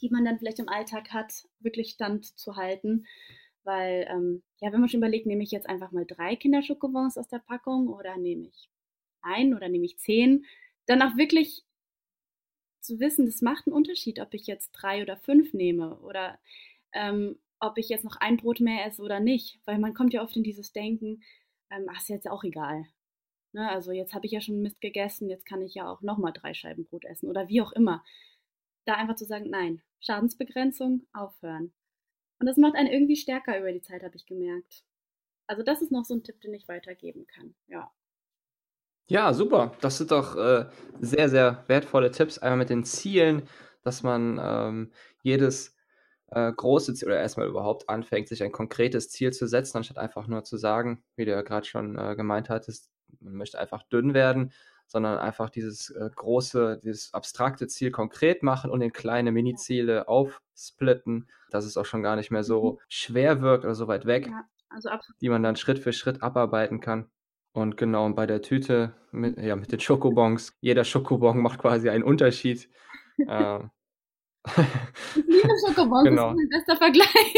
die 0.00 0.10
man 0.10 0.24
dann 0.24 0.38
vielleicht 0.38 0.58
im 0.58 0.68
Alltag 0.68 1.12
hat, 1.12 1.46
wirklich 1.60 1.90
standzuhalten. 1.90 3.06
Weil, 3.64 4.06
ähm, 4.10 4.42
ja, 4.60 4.72
wenn 4.72 4.80
man 4.80 4.88
schon 4.88 5.00
überlegt, 5.00 5.26
nehme 5.26 5.42
ich 5.42 5.50
jetzt 5.50 5.68
einfach 5.68 5.92
mal 5.92 6.06
drei 6.06 6.36
Kinderschokobons 6.36 7.18
aus 7.18 7.28
der 7.28 7.40
Packung 7.40 7.88
oder 7.88 8.16
nehme 8.16 8.48
ich 8.48 8.70
ein 9.22 9.54
oder 9.54 9.68
nehme 9.68 9.84
ich 9.84 9.98
zehn, 9.98 10.46
dann 10.86 11.02
auch 11.02 11.16
wirklich 11.16 11.64
zu 12.88 13.00
wissen, 13.00 13.26
das 13.26 13.42
macht 13.42 13.66
einen 13.66 13.76
Unterschied, 13.76 14.20
ob 14.20 14.34
ich 14.34 14.46
jetzt 14.46 14.72
drei 14.72 15.02
oder 15.02 15.16
fünf 15.16 15.52
nehme 15.54 15.98
oder 16.00 16.38
ähm, 16.92 17.38
ob 17.60 17.78
ich 17.78 17.88
jetzt 17.88 18.04
noch 18.04 18.16
ein 18.16 18.36
Brot 18.36 18.60
mehr 18.60 18.86
esse 18.86 19.02
oder 19.02 19.20
nicht. 19.20 19.60
Weil 19.64 19.78
man 19.78 19.94
kommt 19.94 20.12
ja 20.12 20.22
oft 20.22 20.36
in 20.36 20.42
dieses 20.42 20.72
Denken, 20.72 21.22
ähm, 21.70 21.86
ach, 21.90 22.00
ist 22.00 22.08
jetzt 22.08 22.28
auch 22.28 22.44
egal. 22.44 22.86
Ne? 23.52 23.68
Also 23.70 23.92
jetzt 23.92 24.14
habe 24.14 24.26
ich 24.26 24.32
ja 24.32 24.40
schon 24.40 24.62
Mist 24.62 24.80
gegessen, 24.80 25.28
jetzt 25.28 25.46
kann 25.46 25.62
ich 25.62 25.74
ja 25.74 25.90
auch 25.90 26.02
nochmal 26.02 26.32
drei 26.32 26.54
Scheiben 26.54 26.86
Brot 26.86 27.04
essen 27.04 27.28
oder 27.28 27.48
wie 27.48 27.62
auch 27.62 27.72
immer. 27.72 28.04
Da 28.86 28.94
einfach 28.94 29.16
zu 29.16 29.24
sagen, 29.24 29.50
nein, 29.50 29.82
Schadensbegrenzung, 30.00 31.06
aufhören. 31.12 31.72
Und 32.40 32.46
das 32.46 32.56
macht 32.56 32.74
einen 32.76 32.90
irgendwie 32.90 33.16
stärker 33.16 33.58
über 33.58 33.72
die 33.72 33.82
Zeit, 33.82 34.02
habe 34.02 34.16
ich 34.16 34.26
gemerkt. 34.26 34.84
Also 35.46 35.62
das 35.62 35.82
ist 35.82 35.92
noch 35.92 36.04
so 36.04 36.14
ein 36.14 36.22
Tipp, 36.22 36.40
den 36.40 36.54
ich 36.54 36.68
weitergeben 36.68 37.26
kann. 37.26 37.54
Ja. 37.66 37.92
Ja, 39.08 39.32
super. 39.32 39.72
Das 39.80 39.98
sind 39.98 40.10
doch 40.10 40.36
äh, 40.36 40.66
sehr, 41.00 41.28
sehr 41.28 41.64
wertvolle 41.66 42.10
Tipps. 42.10 42.38
Einmal 42.38 42.58
mit 42.58 42.70
den 42.70 42.84
Zielen, 42.84 43.42
dass 43.82 44.02
man 44.02 44.38
ähm, 44.42 44.92
jedes 45.22 45.74
äh, 46.30 46.52
große 46.52 46.92
Ziel 46.94 47.08
oder 47.08 47.18
erstmal 47.18 47.48
überhaupt 47.48 47.88
anfängt, 47.88 48.28
sich 48.28 48.42
ein 48.42 48.52
konkretes 48.52 49.08
Ziel 49.08 49.32
zu 49.32 49.46
setzen, 49.46 49.78
anstatt 49.78 49.98
einfach 49.98 50.26
nur 50.26 50.44
zu 50.44 50.58
sagen, 50.58 51.02
wie 51.16 51.24
du 51.24 51.30
ja 51.30 51.40
gerade 51.40 51.66
schon 51.66 51.98
äh, 51.98 52.16
gemeint 52.16 52.50
hattest, 52.50 52.90
man 53.20 53.34
möchte 53.34 53.58
einfach 53.58 53.82
dünn 53.84 54.12
werden, 54.12 54.52
sondern 54.86 55.18
einfach 55.18 55.48
dieses 55.48 55.88
äh, 55.90 56.10
große, 56.14 56.80
dieses 56.82 57.14
abstrakte 57.14 57.66
Ziel 57.66 57.90
konkret 57.90 58.42
machen 58.42 58.70
und 58.70 58.82
in 58.82 58.92
kleine 58.92 59.32
Mini-Ziele 59.32 60.06
aufsplitten, 60.06 61.28
dass 61.50 61.64
es 61.64 61.78
auch 61.78 61.86
schon 61.86 62.02
gar 62.02 62.16
nicht 62.16 62.30
mehr 62.30 62.44
so 62.44 62.72
mhm. 62.72 62.78
schwer 62.88 63.40
wirkt 63.40 63.64
oder 63.64 63.74
so 63.74 63.88
weit 63.88 64.04
weg, 64.04 64.26
ja, 64.26 64.44
also 64.68 64.90
die 65.22 65.30
man 65.30 65.42
dann 65.42 65.56
Schritt 65.56 65.78
für 65.78 65.94
Schritt 65.94 66.22
abarbeiten 66.22 66.80
kann. 66.80 67.10
Und 67.58 67.76
genau, 67.76 68.06
und 68.06 68.14
bei 68.14 68.26
der 68.26 68.40
Tüte 68.40 68.94
mit, 69.10 69.36
ja, 69.38 69.56
mit 69.56 69.72
den 69.72 69.80
Schokobons, 69.80 70.56
jeder 70.60 70.84
Schokobon 70.84 71.38
macht 71.38 71.58
quasi 71.58 71.88
einen 71.90 72.04
Unterschied. 72.04 72.68
äh, 73.18 73.58
ich 74.46 75.26
liebe 75.26 75.50
Schokobons, 75.66 76.04
genau. 76.04 76.30
ist 76.30 76.36
mein 76.36 76.48
bester 76.48 76.76
Vergleich. 76.76 77.34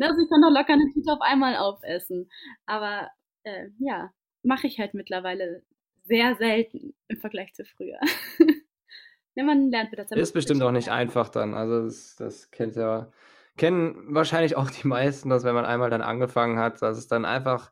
also 0.00 0.22
ich 0.22 0.28
kann 0.28 0.42
doch 0.42 0.50
locker 0.50 0.72
eine 0.72 0.90
Tüte 0.92 1.12
auf 1.12 1.20
einmal 1.20 1.56
aufessen. 1.56 2.28
Aber 2.66 3.08
äh, 3.44 3.68
ja, 3.78 4.10
mache 4.42 4.66
ich 4.66 4.80
halt 4.80 4.94
mittlerweile 4.94 5.62
sehr 6.02 6.34
selten 6.36 6.94
im 7.06 7.18
Vergleich 7.18 7.54
zu 7.54 7.64
früher. 7.64 8.00
ja, 9.36 9.44
man 9.44 9.70
lernt 9.70 9.92
mit 9.92 9.98
der 9.98 10.06
Zeit. 10.08 10.18
Ist 10.18 10.32
bestimmt 10.32 10.62
auch 10.62 10.72
nicht 10.72 10.88
einfach 10.88 11.28
dann. 11.28 11.54
Also 11.54 11.84
das, 11.84 12.16
das 12.16 12.50
kennt 12.50 12.74
ja 12.74 13.12
kennen 13.58 14.14
wahrscheinlich 14.14 14.56
auch 14.56 14.70
die 14.70 14.86
meisten, 14.86 15.28
dass 15.28 15.44
wenn 15.44 15.54
man 15.54 15.66
einmal 15.66 15.90
dann 15.90 16.02
angefangen 16.02 16.58
hat, 16.58 16.80
dass 16.80 16.96
es 16.96 17.08
dann 17.08 17.24
einfach 17.24 17.70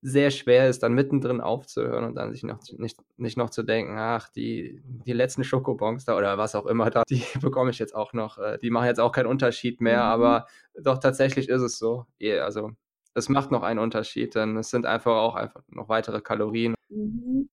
sehr 0.00 0.30
schwer 0.30 0.68
ist, 0.68 0.82
dann 0.82 0.92
mittendrin 0.92 1.40
aufzuhören 1.40 2.04
und 2.04 2.14
dann 2.14 2.30
sich 2.30 2.44
noch 2.44 2.60
nicht, 2.76 3.00
nicht 3.16 3.36
noch 3.36 3.50
zu 3.50 3.64
denken, 3.64 3.96
ach, 3.98 4.28
die, 4.28 4.80
die 4.84 5.12
letzten 5.12 5.42
Schokobons 5.42 6.04
da 6.04 6.16
oder 6.16 6.38
was 6.38 6.54
auch 6.54 6.66
immer 6.66 6.90
da, 6.90 7.02
die 7.08 7.24
bekomme 7.40 7.70
ich 7.70 7.78
jetzt 7.78 7.94
auch 7.94 8.12
noch, 8.12 8.38
äh, 8.38 8.58
die 8.58 8.70
machen 8.70 8.86
jetzt 8.86 9.00
auch 9.00 9.10
keinen 9.10 9.26
Unterschied 9.26 9.80
mehr, 9.80 10.04
mhm. 10.04 10.10
aber 10.10 10.46
doch 10.80 10.98
tatsächlich 10.98 11.48
ist 11.48 11.62
es 11.62 11.78
so. 11.78 12.06
Also 12.40 12.70
es 13.14 13.28
macht 13.28 13.50
noch 13.50 13.62
einen 13.62 13.80
Unterschied, 13.80 14.36
denn 14.36 14.56
es 14.56 14.70
sind 14.70 14.86
einfach 14.86 15.16
auch 15.16 15.34
einfach 15.34 15.62
noch 15.68 15.88
weitere 15.88 16.20
Kalorien. 16.20 16.74
Mhm. 16.88 17.48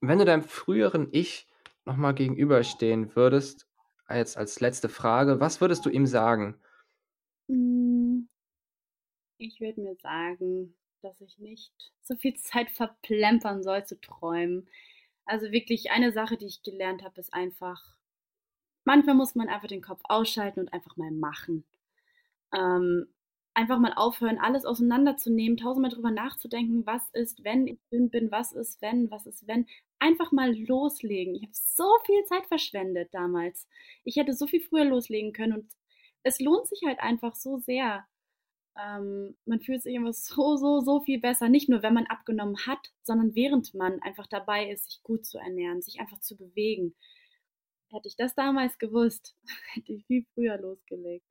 Wenn 0.00 0.18
du 0.18 0.24
deinem 0.24 0.42
früheren 0.42 1.08
Ich 1.12 1.48
nochmal 1.84 2.14
gegenüberstehen 2.14 3.14
würdest, 3.14 3.68
jetzt 4.10 4.36
als 4.36 4.60
letzte 4.60 4.88
Frage, 4.88 5.38
was 5.38 5.60
würdest 5.60 5.86
du 5.86 5.90
ihm 5.90 6.06
sagen? 6.06 6.56
Hm, 7.48 8.28
ich 9.38 9.60
würde 9.60 9.80
mir 9.80 9.96
sagen, 9.96 10.74
dass 11.02 11.20
ich 11.20 11.38
nicht 11.38 11.72
so 12.02 12.16
viel 12.16 12.34
Zeit 12.34 12.70
verplempern 12.70 13.62
soll 13.62 13.84
zu 13.84 14.00
träumen. 14.00 14.68
Also 15.24 15.52
wirklich 15.52 15.90
eine 15.90 16.12
Sache, 16.12 16.36
die 16.36 16.46
ich 16.46 16.62
gelernt 16.62 17.02
habe, 17.04 17.20
ist 17.20 17.32
einfach, 17.34 17.96
manchmal 18.84 19.14
muss 19.14 19.34
man 19.34 19.48
einfach 19.48 19.68
den 19.68 19.82
Kopf 19.82 20.00
ausschalten 20.04 20.60
und 20.60 20.72
einfach 20.72 20.96
mal 20.96 21.10
machen. 21.10 21.64
Ähm, 22.54 23.08
einfach 23.54 23.78
mal 23.78 23.92
aufhören, 23.94 24.38
alles 24.38 24.64
auseinanderzunehmen, 24.64 25.58
tausendmal 25.58 25.92
drüber 25.92 26.10
nachzudenken, 26.12 26.86
was 26.86 27.08
ist, 27.12 27.44
wenn 27.44 27.66
ich 27.66 27.78
dünn 27.92 28.10
bin, 28.10 28.30
was 28.30 28.52
ist, 28.52 28.80
wenn, 28.82 29.10
was 29.10 29.26
ist, 29.26 29.46
wenn. 29.48 29.66
Einfach 30.00 30.32
mal 30.32 30.54
loslegen. 30.56 31.34
Ich 31.34 31.42
habe 31.42 31.52
so 31.54 31.88
viel 32.06 32.24
Zeit 32.24 32.46
verschwendet 32.46 33.10
damals. 33.12 33.68
Ich 34.04 34.16
hätte 34.16 34.32
so 34.34 34.46
viel 34.46 34.60
früher 34.60 34.84
loslegen 34.84 35.32
können 35.32 35.54
und 35.54 35.72
es 36.22 36.40
lohnt 36.40 36.66
sich 36.66 36.80
halt 36.86 37.00
einfach 37.00 37.34
so 37.34 37.58
sehr. 37.58 38.06
Ähm, 38.78 39.36
man 39.44 39.60
fühlt 39.60 39.82
sich 39.82 39.94
immer 39.94 40.12
so, 40.12 40.56
so, 40.56 40.80
so 40.80 41.00
viel 41.00 41.20
besser. 41.20 41.48
Nicht 41.48 41.68
nur, 41.68 41.82
wenn 41.82 41.94
man 41.94 42.06
abgenommen 42.06 42.56
hat, 42.66 42.92
sondern 43.02 43.34
während 43.34 43.74
man 43.74 44.00
einfach 44.02 44.26
dabei 44.26 44.70
ist, 44.70 44.84
sich 44.84 45.02
gut 45.02 45.26
zu 45.26 45.38
ernähren, 45.38 45.82
sich 45.82 46.00
einfach 46.00 46.20
zu 46.20 46.36
bewegen. 46.36 46.94
Hätte 47.90 48.08
ich 48.08 48.16
das 48.16 48.34
damals 48.34 48.78
gewusst, 48.78 49.36
hätte 49.72 49.92
ich 49.92 50.06
viel 50.06 50.26
früher 50.34 50.58
losgelegt. 50.58 51.24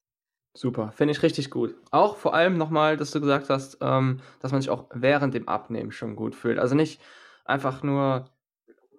Super, 0.56 0.91
finde 0.91 1.12
ich 1.12 1.21
richtig 1.21 1.52
gut. 1.52 1.76
Auch 1.91 2.17
vor 2.17 2.34
allem 2.34 2.58
nochmal, 2.58 2.97
dass 2.97 3.12
du 3.12 3.19
gesagt 3.19 3.50
hast, 3.50 3.78
ähm, 3.82 4.21
dass 4.39 4.52
man 4.52 4.60
sich 4.62 4.71
auch 4.71 4.88
während 4.91 5.36
dem 5.36 5.47
Abnehmen 5.47 5.91
schon 5.91 6.15
gut 6.15 6.34
fühlt. 6.34 6.58
Also 6.58 6.73
nicht 6.73 7.00
einfach 7.45 7.84
nur 7.84 8.28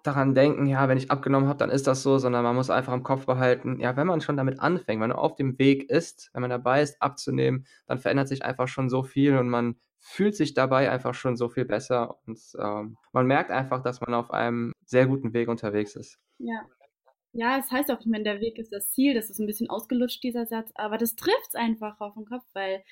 daran 0.02 0.34
denken, 0.34 0.66
ja, 0.66 0.88
wenn 0.88 0.98
ich 0.98 1.10
abgenommen 1.10 1.48
habe, 1.48 1.58
dann 1.58 1.70
ist 1.70 1.86
das 1.86 2.02
so, 2.02 2.18
sondern 2.18 2.44
man 2.44 2.56
muss 2.56 2.70
einfach 2.70 2.92
im 2.92 3.02
Kopf 3.02 3.26
behalten, 3.26 3.80
ja, 3.80 3.96
wenn 3.96 4.06
man 4.06 4.20
schon 4.20 4.36
damit 4.36 4.60
anfängt, 4.60 5.00
wenn 5.00 5.10
man 5.10 5.12
auf 5.12 5.36
dem 5.36 5.58
Weg 5.58 5.90
ist, 5.90 6.30
wenn 6.32 6.42
man 6.42 6.50
dabei 6.50 6.82
ist, 6.82 7.00
abzunehmen, 7.02 7.66
dann 7.86 7.98
verändert 7.98 8.28
sich 8.28 8.44
einfach 8.44 8.68
schon 8.68 8.88
so 8.88 9.02
viel 9.02 9.36
und 9.36 9.48
man 9.48 9.76
fühlt 9.98 10.36
sich 10.36 10.54
dabei 10.54 10.90
einfach 10.90 11.14
schon 11.14 11.36
so 11.36 11.48
viel 11.48 11.64
besser 11.64 12.18
und 12.26 12.40
ähm, 12.58 12.96
man 13.12 13.26
merkt 13.26 13.50
einfach, 13.50 13.82
dass 13.82 14.00
man 14.00 14.14
auf 14.14 14.30
einem 14.30 14.72
sehr 14.84 15.06
guten 15.06 15.32
Weg 15.32 15.48
unterwegs 15.48 15.96
ist. 15.96 16.18
Ja. 16.38 16.66
Ja, 17.32 17.58
es 17.58 17.70
heißt 17.70 17.90
auch, 17.90 18.00
ich 18.00 18.06
meine, 18.06 18.24
der 18.24 18.40
Weg 18.40 18.58
ist 18.58 18.72
das 18.72 18.90
Ziel, 18.90 19.14
das 19.14 19.28
ist 19.28 19.38
ein 19.38 19.46
bisschen 19.46 19.68
ausgelutscht, 19.68 20.22
dieser 20.22 20.46
Satz, 20.46 20.70
aber 20.74 20.96
das 20.96 21.14
trifft 21.14 21.48
es 21.48 21.54
einfach 21.54 22.00
auf 22.00 22.14
den 22.14 22.24
Kopf, 22.24 22.44
weil 22.54 22.82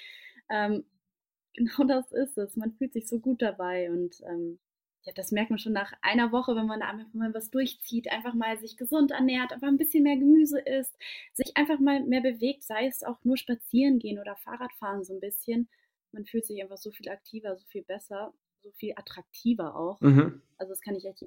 ähm, 0.50 0.84
genau 1.54 1.84
das 1.86 2.12
ist 2.12 2.36
es. 2.36 2.56
Man 2.56 2.72
fühlt 2.72 2.92
sich 2.92 3.08
so 3.08 3.18
gut 3.18 3.40
dabei 3.40 3.90
und 3.90 4.20
ähm, 4.28 4.58
ja, 5.06 5.12
das 5.14 5.30
merkt 5.30 5.50
man 5.50 5.58
schon 5.58 5.72
nach 5.72 5.92
einer 6.02 6.32
Woche, 6.32 6.56
wenn 6.56 6.66
man 6.66 6.82
einfach 6.82 7.06
mal 7.14 7.32
was 7.32 7.50
durchzieht, 7.50 8.10
einfach 8.10 8.34
mal 8.34 8.58
sich 8.58 8.76
gesund 8.76 9.12
ernährt, 9.12 9.52
einfach 9.52 9.68
ein 9.68 9.76
bisschen 9.76 10.02
mehr 10.02 10.16
Gemüse 10.16 10.58
isst, 10.60 10.98
sich 11.32 11.56
einfach 11.56 11.78
mal 11.78 12.02
mehr 12.04 12.20
bewegt, 12.20 12.64
sei 12.64 12.86
es 12.86 13.04
auch 13.04 13.18
nur 13.22 13.36
spazieren 13.36 14.00
gehen 14.00 14.18
oder 14.18 14.34
Fahrradfahren 14.34 15.04
so 15.04 15.14
ein 15.14 15.20
bisschen. 15.20 15.68
Man 16.10 16.26
fühlt 16.26 16.44
sich 16.44 16.60
einfach 16.60 16.76
so 16.76 16.90
viel 16.90 17.08
aktiver, 17.08 17.56
so 17.56 17.64
viel 17.68 17.84
besser, 17.84 18.34
so 18.62 18.72
viel 18.72 18.94
attraktiver 18.96 19.76
auch. 19.76 20.00
Mhm. 20.00 20.42
Also 20.58 20.72
das 20.72 20.80
kann 20.80 20.96
ich 20.96 21.06
echt. 21.06 21.24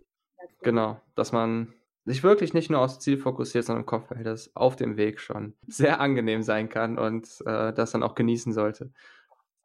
Genau, 0.61 0.99
dass 1.15 1.31
man 1.31 1.73
sich 2.03 2.23
wirklich 2.23 2.53
nicht 2.53 2.69
nur 2.69 2.81
aufs 2.81 2.99
Ziel 2.99 3.17
fokussiert, 3.17 3.63
sondern 3.63 3.83
im 3.83 3.85
Kopf 3.85 4.07
behält, 4.07 4.27
dass 4.27 4.55
auf 4.57 4.75
dem 4.75 4.97
Weg 4.97 5.21
schon 5.21 5.53
sehr 5.67 6.01
angenehm 6.01 6.43
sein 6.43 6.67
kann 6.67 6.97
und 6.97 7.27
äh, 7.45 7.71
das 7.71 7.91
dann 7.91 8.03
auch 8.03 8.15
genießen 8.15 8.51
sollte. 8.51 8.91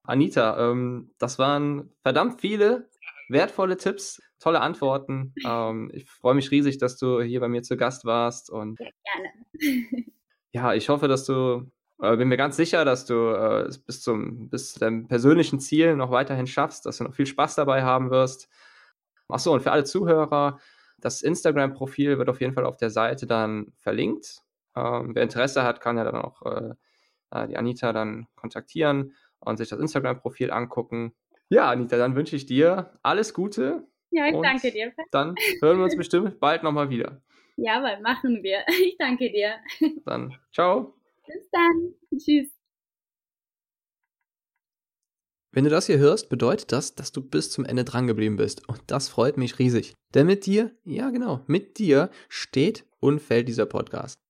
Anita, 0.05 0.70
ähm, 0.70 1.11
das 1.18 1.38
waren 1.38 1.90
verdammt 2.03 2.40
viele 2.40 2.88
wertvolle 3.29 3.77
Tipps, 3.77 4.23
tolle 4.39 4.61
Antworten. 4.61 5.35
Ähm, 5.45 5.91
ich 5.93 6.09
freue 6.09 6.35
mich 6.35 6.51
riesig, 6.51 6.79
dass 6.79 6.97
du 6.97 7.21
hier 7.23 7.41
bei 7.41 7.49
mir 7.49 7.63
zu 7.63 7.77
Gast 7.77 8.05
warst. 8.05 8.51
Und 8.51 8.79
Sehr 8.79 8.93
gerne. 9.05 10.07
ja, 10.53 10.75
ich 10.75 10.89
hoffe, 10.89 11.09
dass 11.09 11.25
du, 11.25 11.71
äh, 12.01 12.17
bin 12.17 12.29
mir 12.29 12.37
ganz 12.37 12.57
sicher, 12.57 12.85
dass 12.85 13.07
du 13.07 13.31
äh, 13.31 13.71
bis, 13.87 14.03
zum, 14.03 14.49
bis 14.51 14.75
zu 14.75 14.81
deinem 14.81 15.09
persönlichen 15.09 15.61
Ziel 15.61 15.97
noch 15.97 16.11
weiterhin 16.11 16.47
schaffst, 16.47 16.87
dass 16.87 16.99
du 16.99 17.05
noch 17.05 17.15
viel 17.15 17.27
Spaß 17.27 17.55
dabei 17.55 17.83
haben 17.83 18.11
wirst. 18.11 18.49
Achso, 19.29 19.53
und 19.53 19.63
für 19.63 19.73
alle 19.73 19.85
Zuhörer, 19.85 20.59
das 20.99 21.23
Instagram-Profil 21.23 22.19
wird 22.19 22.29
auf 22.29 22.41
jeden 22.41 22.55
Fall 22.55 22.67
auf 22.67 22.77
der 22.77 22.91
Seite 22.91 23.27
dann 23.27 23.73
verlinkt. 23.79 24.43
Ähm, 24.77 25.15
wer 25.15 25.23
Interesse 25.23 25.63
hat, 25.63 25.81
kann 25.81 25.97
ja 25.97 26.05
dann 26.05 26.17
auch 26.17 26.43
äh, 26.43 26.75
äh 27.31 27.49
die 27.49 27.57
Anita 27.57 27.93
dann 27.93 28.27
kontaktieren 28.35 29.15
und 29.41 29.57
sich 29.57 29.69
das 29.69 29.79
Instagram-Profil 29.79 30.51
angucken. 30.51 31.15
Ja, 31.55 31.71
Anita, 31.71 31.97
dann 31.97 32.17
wünsche 32.17 32.35
ich 32.35 32.47
dir 32.47 32.99
alles 33.05 33.33
Gute. 33.33 33.87
Ja, 34.11 34.27
ich 34.27 34.35
danke 34.43 34.73
dir. 34.73 34.93
Dann 35.12 35.37
hören 35.61 35.79
wir 35.79 35.85
uns 35.85 35.97
bestimmt 35.97 36.40
bald 36.40 36.64
nochmal 36.64 36.90
wieder. 36.90 37.23
Ja, 37.57 37.81
weil 37.81 38.01
machen 38.01 38.43
wir. 38.43 38.64
Ich 38.85 38.97
danke 38.99 39.31
dir. 39.31 39.55
Dann, 40.05 40.37
ciao. 40.53 40.97
Bis 41.25 41.49
dann. 41.53 41.95
Tschüss. 42.19 42.49
Wenn 45.53 45.62
du 45.62 45.71
das 45.71 45.87
hier 45.87 45.99
hörst, 45.99 46.29
bedeutet 46.29 46.73
das, 46.73 46.97
dass 46.97 47.12
du 47.12 47.23
bis 47.23 47.53
zum 47.53 47.64
Ende 47.64 47.85
drangeblieben 47.85 48.37
bist. 48.37 48.69
Und 48.69 48.81
das 48.88 49.09
freut 49.09 49.37
mich 49.37 49.61
riesig. 49.61 49.95
Denn 50.12 50.27
mit 50.27 50.47
dir, 50.47 50.73
ja 50.83 51.11
genau, 51.11 51.45
mit 51.47 51.79
dir 51.79 52.11
steht 52.29 52.85
und 52.99 53.23
fällt 53.23 53.47
dieser 53.47 53.67
Podcast. 53.67 54.24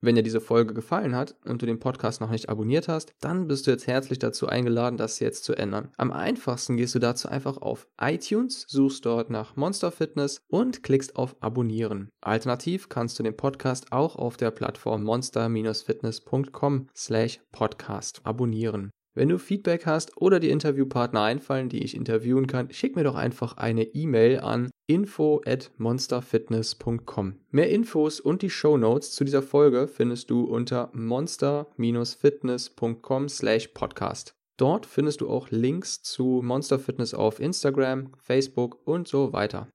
Wenn 0.00 0.14
dir 0.14 0.22
diese 0.22 0.40
Folge 0.40 0.74
gefallen 0.74 1.16
hat 1.16 1.34
und 1.44 1.60
du 1.60 1.66
den 1.66 1.80
Podcast 1.80 2.20
noch 2.20 2.30
nicht 2.30 2.48
abonniert 2.48 2.86
hast, 2.88 3.14
dann 3.20 3.48
bist 3.48 3.66
du 3.66 3.72
jetzt 3.72 3.86
herzlich 3.86 4.18
dazu 4.18 4.46
eingeladen, 4.46 4.96
das 4.96 5.18
jetzt 5.18 5.44
zu 5.44 5.54
ändern. 5.54 5.90
Am 5.96 6.12
einfachsten 6.12 6.76
gehst 6.76 6.94
du 6.94 6.98
dazu 7.00 7.28
einfach 7.28 7.56
auf 7.56 7.88
iTunes, 8.00 8.64
suchst 8.68 9.04
dort 9.04 9.30
nach 9.30 9.56
Monster 9.56 9.90
Fitness 9.90 10.40
und 10.48 10.82
klickst 10.82 11.16
auf 11.16 11.36
Abonnieren. 11.40 12.10
Alternativ 12.20 12.88
kannst 12.88 13.18
du 13.18 13.22
den 13.24 13.36
Podcast 13.36 13.92
auch 13.92 14.16
auf 14.16 14.36
der 14.36 14.52
Plattform 14.52 15.02
monster-fitness.com 15.02 16.88
slash 16.94 17.40
podcast 17.50 18.20
abonnieren. 18.24 18.90
Wenn 19.18 19.28
du 19.30 19.38
Feedback 19.40 19.84
hast 19.84 20.16
oder 20.16 20.38
die 20.38 20.50
Interviewpartner 20.50 21.22
einfallen, 21.22 21.68
die 21.68 21.82
ich 21.82 21.96
interviewen 21.96 22.46
kann, 22.46 22.70
schick 22.70 22.94
mir 22.94 23.02
doch 23.02 23.16
einfach 23.16 23.56
eine 23.56 23.82
E-Mail 23.82 24.38
an 24.38 24.70
info 24.86 25.42
at 25.44 25.72
monsterfitness.com. 25.76 27.34
Mehr 27.50 27.68
Infos 27.68 28.20
und 28.20 28.42
die 28.42 28.50
Show 28.50 28.76
Notes 28.76 29.10
zu 29.10 29.24
dieser 29.24 29.42
Folge 29.42 29.88
findest 29.88 30.30
du 30.30 30.44
unter 30.44 30.92
monster-fitness.com 30.94 33.28
slash 33.28 33.66
podcast. 33.74 34.34
Dort 34.56 34.86
findest 34.86 35.20
du 35.20 35.28
auch 35.28 35.50
Links 35.50 36.00
zu 36.02 36.40
Monster 36.44 36.78
Fitness 36.78 37.12
auf 37.12 37.40
Instagram, 37.40 38.12
Facebook 38.18 38.86
und 38.86 39.08
so 39.08 39.32
weiter. 39.32 39.68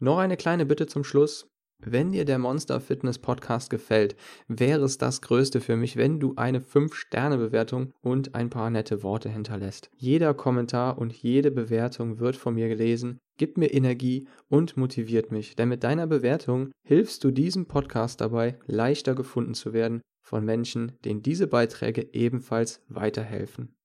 Noch 0.00 0.18
eine 0.18 0.36
kleine 0.36 0.66
Bitte 0.66 0.88
zum 0.88 1.04
Schluss. 1.04 1.46
Wenn 1.80 2.10
dir 2.10 2.24
der 2.24 2.38
Monster 2.38 2.80
Fitness 2.80 3.20
Podcast 3.20 3.70
gefällt, 3.70 4.16
wäre 4.48 4.84
es 4.84 4.98
das 4.98 5.22
Größte 5.22 5.60
für 5.60 5.76
mich, 5.76 5.96
wenn 5.96 6.18
du 6.18 6.34
eine 6.34 6.58
5-Sterne-Bewertung 6.58 7.92
und 8.00 8.34
ein 8.34 8.50
paar 8.50 8.68
nette 8.68 9.04
Worte 9.04 9.28
hinterlässt. 9.28 9.88
Jeder 9.96 10.34
Kommentar 10.34 10.98
und 10.98 11.12
jede 11.12 11.52
Bewertung 11.52 12.18
wird 12.18 12.34
von 12.34 12.54
mir 12.54 12.68
gelesen, 12.68 13.18
gibt 13.36 13.58
mir 13.58 13.72
Energie 13.72 14.26
und 14.48 14.76
motiviert 14.76 15.30
mich, 15.30 15.54
denn 15.54 15.68
mit 15.68 15.84
deiner 15.84 16.08
Bewertung 16.08 16.72
hilfst 16.82 17.22
du 17.22 17.30
diesem 17.30 17.66
Podcast 17.66 18.20
dabei, 18.20 18.58
leichter 18.66 19.14
gefunden 19.14 19.54
zu 19.54 19.72
werden 19.72 20.02
von 20.20 20.44
Menschen, 20.44 20.98
denen 21.04 21.22
diese 21.22 21.46
Beiträge 21.46 22.12
ebenfalls 22.12 22.82
weiterhelfen. 22.88 23.76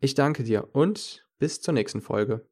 Ich 0.00 0.14
danke 0.14 0.42
dir 0.42 0.68
und 0.72 1.28
bis 1.38 1.60
zur 1.60 1.74
nächsten 1.74 2.00
Folge. 2.00 2.46